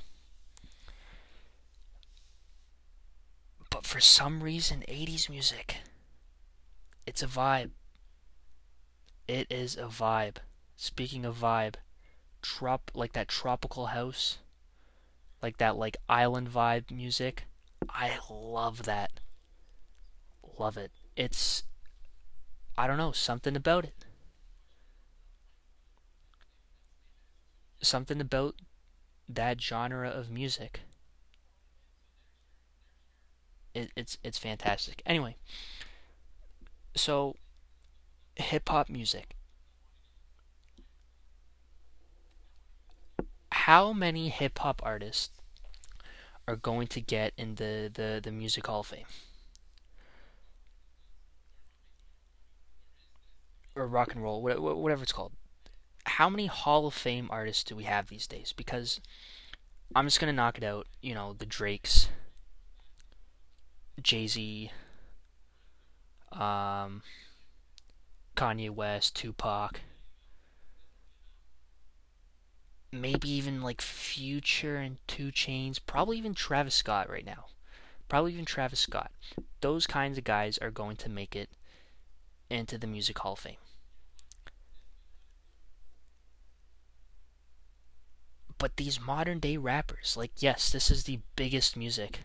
But 3.70 3.86
for 3.86 4.00
some 4.00 4.42
reason, 4.42 4.84
80s 4.88 5.30
music. 5.30 5.78
It's 7.06 7.24
a 7.24 7.28
vibe. 7.28 7.72
It 9.28 9.48
is 9.50 9.76
a 9.76 9.84
vibe. 9.84 10.38
Speaking 10.76 11.26
of 11.26 11.38
vibe, 11.38 11.76
trop 12.42 12.92
like 12.94 13.14
that 13.14 13.28
tropical 13.28 13.88
house 13.88 14.38
like 15.42 15.58
that 15.58 15.78
like 15.78 15.98
island 16.08 16.50
vibe 16.50 16.92
music. 16.92 17.46
I 17.90 18.18
love 18.30 18.84
that. 18.84 19.20
Love 20.58 20.78
it. 20.78 20.92
It's 21.16 21.64
I 22.78 22.88
don't 22.88 22.98
know, 22.98 23.12
something 23.12 23.56
about 23.56 23.86
it. 23.86 24.06
Something 27.82 28.22
about 28.22 28.56
that 29.28 29.62
genre 29.62 30.10
of 30.10 30.30
music. 30.30 30.82
It, 33.74 33.92
it's 33.96 34.18
it's 34.24 34.38
fantastic. 34.38 35.02
Anyway, 35.06 35.36
so 36.96 37.36
hip 38.36 38.70
hop 38.70 38.90
music. 38.90 39.36
How 43.66 43.92
many 43.92 44.30
hip 44.30 44.58
hop 44.60 44.82
artists 44.86 45.32
are 46.48 46.56
going 46.56 46.88
to 46.88 47.02
get 47.02 47.34
in 47.38 47.56
the, 47.56 47.92
the, 47.94 48.22
the 48.24 48.32
Music 48.32 48.66
Hall 48.66 48.80
of 48.80 48.88
Fame? 48.88 49.06
Or 53.76 53.86
rock 53.86 54.14
and 54.14 54.24
roll, 54.24 54.42
whatever 54.42 55.04
it's 55.04 55.12
called. 55.12 55.34
How 56.06 56.30
many 56.30 56.46
Hall 56.46 56.88
of 56.88 56.94
Fame 56.94 57.28
artists 57.32 57.66
do 57.66 57.76
we 57.76 57.84
have 57.84 58.08
these 58.08 58.28
days? 58.28 58.54
Because 58.56 59.02
I'm 59.94 60.06
just 60.06 60.22
going 60.22 60.32
to 60.32 60.36
knock 60.36 60.58
it 60.58 60.64
out. 60.64 60.88
You 61.02 61.14
know, 61.14 61.34
the 61.34 61.46
Drakes, 61.46 62.08
Jay 64.02 64.26
Z, 64.26 64.72
um, 66.32 67.04
Kanye 68.38 68.70
West, 68.70 69.18
Tupac 69.18 69.82
maybe 72.92 73.30
even 73.30 73.62
like 73.62 73.82
Future 73.82 74.78
and 74.78 74.98
2 75.08 75.32
Chainz, 75.32 75.80
probably 75.86 76.18
even 76.18 76.34
Travis 76.34 76.76
Scott 76.76 77.10
right 77.10 77.26
now. 77.26 77.46
Probably 78.08 78.34
even 78.34 78.46
Travis 78.46 78.80
Scott. 78.80 79.12
Those 79.62 79.86
kinds 79.86 80.18
of 80.18 80.24
guys 80.24 80.58
are 80.58 80.72
going 80.72 80.96
to 80.98 81.10
make 81.10 81.36
it 81.36 81.50
into 82.50 82.78
the 82.78 82.88
Music 82.88 83.18
Hall 83.20 83.34
of 83.34 83.40
Fame. 83.40 83.58
But 88.58 88.76
these 88.78 89.00
modern 89.00 89.40
day 89.40 89.58
rappers, 89.58 90.16
like, 90.18 90.32
yes, 90.40 90.70
this 90.70 90.92
is 90.92 91.04
the 91.04 91.20
biggest 91.36 91.78
music 91.78 92.22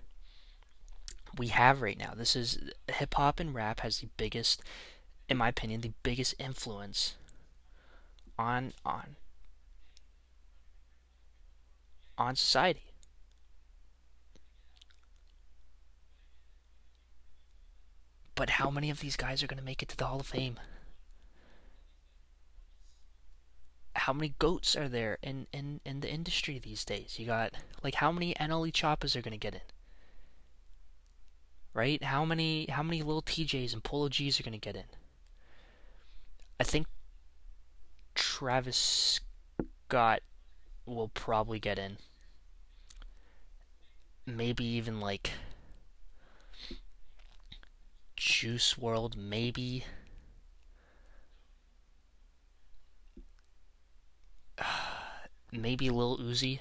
we 1.37 1.48
have 1.48 1.83
right 1.83 1.98
now. 1.98 2.12
This 2.16 2.35
is 2.35 2.59
hip 2.88 3.14
hop 3.14 3.38
and 3.38 3.55
rap 3.55 3.81
has 3.81 3.98
the 3.98 4.09
biggest, 4.16 4.62
in 5.29 5.37
my 5.37 5.48
opinion, 5.48 5.83
the 5.83 5.92
biggest 6.03 6.35
influence 6.38 7.14
on 8.37 8.72
on 8.85 9.14
on 12.16 12.37
society. 12.37 12.94
But 18.35 18.50
how 18.50 18.70
many 18.70 18.90
of 18.90 19.00
these 19.00 19.16
guys 19.16 19.42
are 19.42 19.46
going 19.46 19.59
to 19.59 19.64
make 19.64 19.83
it 19.83 19.88
to 19.90 19.96
the 19.96 20.07
Hall 20.07 20.20
of 20.20 20.27
Fame? 20.27 20.59
How 23.94 24.12
many 24.12 24.35
goats 24.38 24.74
are 24.74 24.88
there 24.88 25.18
in, 25.22 25.46
in, 25.53 25.81
in 25.85 26.00
the 26.00 26.11
industry 26.12 26.59
these 26.59 26.85
days? 26.85 27.16
You 27.18 27.27
got, 27.27 27.55
like, 27.83 27.94
how 27.96 28.11
many 28.11 28.35
NLE 28.35 28.72
Choppas 28.72 29.14
are 29.14 29.22
going 29.22 29.33
to 29.33 29.38
get 29.38 29.55
in? 29.55 29.61
Right? 31.72 32.03
How 32.03 32.24
many 32.24 32.66
how 32.70 32.85
many 32.85 33.03
Lil 33.03 33.22
Tjays 33.22 33.72
and 33.72 33.83
Polo 33.83 34.09
G's 34.09 34.38
are 34.38 34.44
going 34.44 34.53
to 34.53 34.59
get 34.59 34.77
in? 34.77 34.85
I 36.61 36.62
think 36.62 36.87
Travis 38.14 39.20
Scott 39.88 40.22
will 40.86 41.08
probably 41.08 41.58
get 41.58 41.78
in. 41.78 41.98
Maybe 44.26 44.64
even 44.64 45.00
like 45.00 45.32
Juice 48.16 48.74
WRLD, 48.74 49.16
maybe. 49.16 49.84
maybe 55.52 55.90
Lil 55.90 56.18
Uzi. 56.18 56.60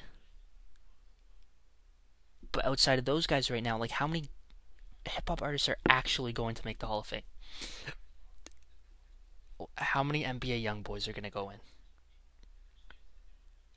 But 2.52 2.66
outside 2.66 3.00
of 3.00 3.06
those 3.06 3.26
guys 3.26 3.50
right 3.50 3.64
now, 3.64 3.78
like 3.78 3.92
how 3.92 4.08
many 4.08 4.30
hip 5.06 5.28
hop 5.28 5.42
artists 5.42 5.70
are 5.70 5.78
actually 5.90 6.34
going 6.34 6.56
to 6.56 6.62
make 6.66 6.80
the 6.80 6.88
Hall 6.88 7.00
of 7.00 7.08
Fame? 7.08 7.22
How 9.78 10.04
many 10.04 10.24
NBA 10.24 10.64
YoungBoys 10.64 11.08
are 11.08 11.14
going 11.14 11.24
to 11.24 11.30
go 11.30 11.50
in? 11.50 11.58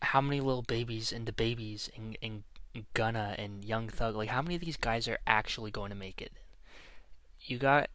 How 0.07 0.21
many 0.21 0.41
Lil 0.41 0.63
Babies 0.63 1.13
and 1.13 1.27
DaBabies 1.27 1.91
and, 1.97 2.17
and 2.23 2.45
Gunna 2.95 3.35
and 3.39 3.65
Young 3.65 3.89
Thug, 3.89 4.15
like 4.15 4.29
how 4.29 4.43
many 4.43 4.55
of 4.55 4.61
these 4.61 4.77
guys 4.77 5.09
are 5.09 5.19
actually 5.27 5.71
going 5.71 5.91
to 5.91 5.97
make 5.97 6.23
it? 6.23 6.33
You 7.41 7.59
got 7.59 7.91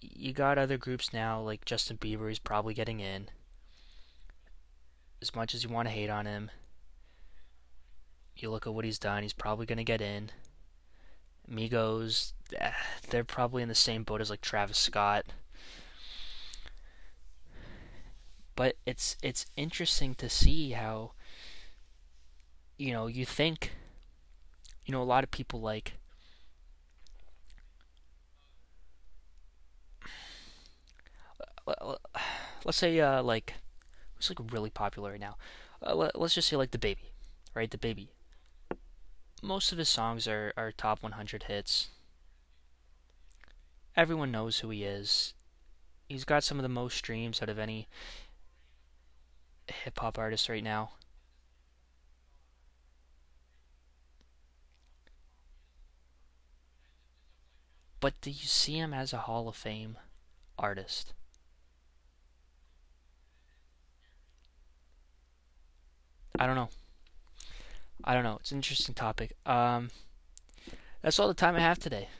you 0.00 0.32
got 0.32 0.58
other 0.58 0.76
groups 0.76 1.12
now, 1.12 1.40
like 1.40 1.64
Justin 1.64 1.96
Bieber 1.96 2.30
is 2.30 2.38
probably 2.38 2.74
getting 2.74 3.00
in. 3.00 3.28
As 5.22 5.34
much 5.34 5.54
as 5.54 5.64
you 5.64 5.70
want 5.70 5.88
to 5.88 5.94
hate 5.94 6.10
on 6.10 6.26
him, 6.26 6.50
you 8.36 8.50
look 8.50 8.66
at 8.66 8.74
what 8.74 8.84
he's 8.84 8.98
done, 8.98 9.22
he's 9.22 9.32
probably 9.32 9.64
going 9.64 9.78
to 9.78 9.84
get 9.84 10.02
in. 10.02 10.30
Migos, 11.50 12.32
eh, 12.58 12.72
they're 13.08 13.24
probably 13.24 13.62
in 13.62 13.68
the 13.68 13.74
same 13.74 14.02
boat 14.02 14.20
as 14.20 14.30
like 14.30 14.40
Travis 14.40 14.78
Scott. 14.78 15.24
But 18.56 18.76
it's 18.86 19.16
it's 19.22 19.46
interesting 19.56 20.14
to 20.16 20.28
see 20.28 20.72
how 20.72 21.12
you 22.76 22.92
know, 22.92 23.06
you 23.06 23.24
think 23.24 23.72
you 24.86 24.92
know 24.92 25.02
a 25.02 25.04
lot 25.04 25.24
of 25.24 25.30
people 25.30 25.60
like 25.60 25.94
let's 32.64 32.78
say 32.78 32.98
uh, 33.00 33.22
like 33.22 33.54
who's 34.14 34.30
like 34.30 34.52
really 34.52 34.70
popular 34.70 35.12
right 35.12 35.20
now. 35.20 35.36
Uh, 35.84 35.94
let, 35.94 36.16
us 36.16 36.34
just 36.34 36.48
say 36.48 36.56
like 36.56 36.70
DaBaby, 36.70 36.96
right? 37.54 37.70
DaBaby. 37.70 38.08
Most 39.42 39.72
of 39.72 39.78
his 39.78 39.88
songs 39.88 40.26
are 40.26 40.52
are 40.56 40.72
top 40.72 41.02
100 41.02 41.44
hits. 41.44 41.88
Everyone 43.96 44.32
knows 44.32 44.58
who 44.58 44.70
he 44.70 44.84
is. 44.84 45.34
He's 46.08 46.24
got 46.24 46.44
some 46.44 46.58
of 46.58 46.62
the 46.62 46.68
most 46.68 46.96
streams 46.96 47.40
out 47.40 47.48
of 47.48 47.58
any 47.58 47.88
hip 49.68 49.98
hop 49.98 50.18
artist 50.18 50.48
right 50.48 50.64
now. 50.64 50.90
But 58.04 58.20
do 58.20 58.28
you 58.28 58.44
see 58.44 58.74
him 58.74 58.92
as 58.92 59.14
a 59.14 59.24
Hall 59.24 59.48
of 59.48 59.56
Fame 59.56 59.96
artist? 60.58 61.14
I 66.38 66.44
don't 66.44 66.54
know. 66.54 66.68
I 68.04 68.12
don't 68.12 68.24
know. 68.24 68.36
It's 68.40 68.52
an 68.52 68.58
interesting 68.58 68.94
topic. 68.94 69.34
Um, 69.46 69.88
that's 71.00 71.18
all 71.18 71.28
the 71.28 71.32
time 71.32 71.56
I 71.56 71.60
have 71.60 71.78
today. 71.78 72.10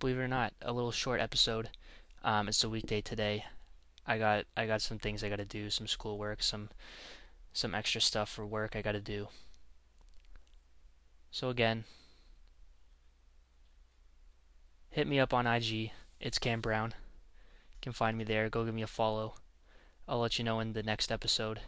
Believe 0.00 0.16
it 0.16 0.22
or 0.22 0.28
not, 0.28 0.54
a 0.62 0.72
little 0.72 0.92
short 0.92 1.20
episode. 1.20 1.68
Um, 2.22 2.48
it's 2.48 2.64
a 2.64 2.70
weekday 2.70 3.02
today. 3.02 3.44
I 4.06 4.16
got 4.16 4.46
I 4.56 4.66
got 4.66 4.80
some 4.80 4.98
things 4.98 5.22
I 5.22 5.28
got 5.28 5.40
to 5.40 5.44
do, 5.44 5.68
some 5.68 5.86
schoolwork, 5.86 6.42
some 6.42 6.70
some 7.52 7.74
extra 7.74 8.00
stuff 8.00 8.30
for 8.30 8.46
work 8.46 8.74
I 8.74 8.80
got 8.80 8.92
to 8.92 9.00
do. 9.02 9.28
So 11.30 11.50
again, 11.50 11.84
hit 14.94 15.08
me 15.08 15.18
up 15.18 15.34
on 15.34 15.44
IG. 15.44 15.90
It's 16.20 16.38
Cam 16.38 16.60
Brown. 16.60 16.94
You 17.72 17.78
can 17.82 17.92
find 17.92 18.16
me 18.16 18.22
there. 18.22 18.48
Go 18.48 18.64
give 18.64 18.76
me 18.76 18.82
a 18.82 18.86
follow. 18.86 19.34
I'll 20.06 20.20
let 20.20 20.38
you 20.38 20.44
know 20.44 20.60
in 20.60 20.72
the 20.72 20.84
next 20.84 21.10
episode 21.10 21.60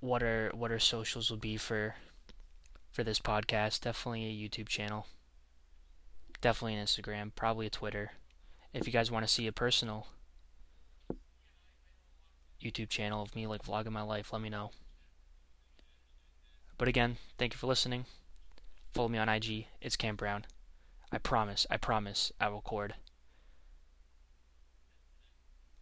what 0.00 0.24
our 0.24 0.50
what 0.52 0.72
our 0.72 0.80
socials 0.80 1.30
will 1.30 1.38
be 1.38 1.56
for 1.56 1.94
for 2.90 3.04
this 3.04 3.20
podcast. 3.20 3.82
Definitely 3.82 4.24
a 4.24 4.48
YouTube 4.48 4.66
channel. 4.66 5.06
Definitely 6.40 6.74
an 6.74 6.84
Instagram, 6.84 7.30
probably 7.36 7.66
a 7.66 7.70
Twitter. 7.70 8.10
If 8.72 8.84
you 8.84 8.92
guys 8.92 9.08
want 9.08 9.24
to 9.24 9.32
see 9.32 9.46
a 9.46 9.52
personal 9.52 10.08
YouTube 12.60 12.88
channel 12.88 13.22
of 13.22 13.36
me 13.36 13.46
like 13.46 13.62
vlogging 13.62 13.92
my 13.92 14.02
life, 14.02 14.32
let 14.32 14.42
me 14.42 14.48
know. 14.48 14.72
But 16.76 16.88
again, 16.88 17.18
thank 17.38 17.52
you 17.52 17.58
for 17.58 17.68
listening. 17.68 18.04
Follow 18.92 19.08
me 19.08 19.18
on 19.18 19.28
IG. 19.28 19.66
It's 19.80 19.94
Cam 19.94 20.16
Brown. 20.16 20.44
I 21.14 21.18
promise, 21.18 21.64
I 21.70 21.76
promise 21.76 22.32
I 22.40 22.48
will 22.48 22.56
record 22.56 22.94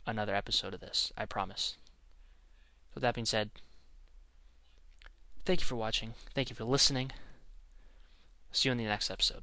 another 0.06 0.34
episode 0.34 0.74
of 0.74 0.80
this. 0.80 1.10
I 1.16 1.24
promise. 1.24 1.76
With 2.94 3.00
that 3.00 3.14
being 3.14 3.24
said, 3.24 3.50
Thank 5.46 5.60
you 5.60 5.66
for 5.66 5.74
watching. 5.74 6.12
Thank 6.34 6.50
you 6.50 6.56
for 6.56 6.64
listening. 6.64 7.12
See 8.52 8.68
you 8.68 8.72
in 8.72 8.78
the 8.78 8.84
next 8.84 9.10
episode. 9.10 9.42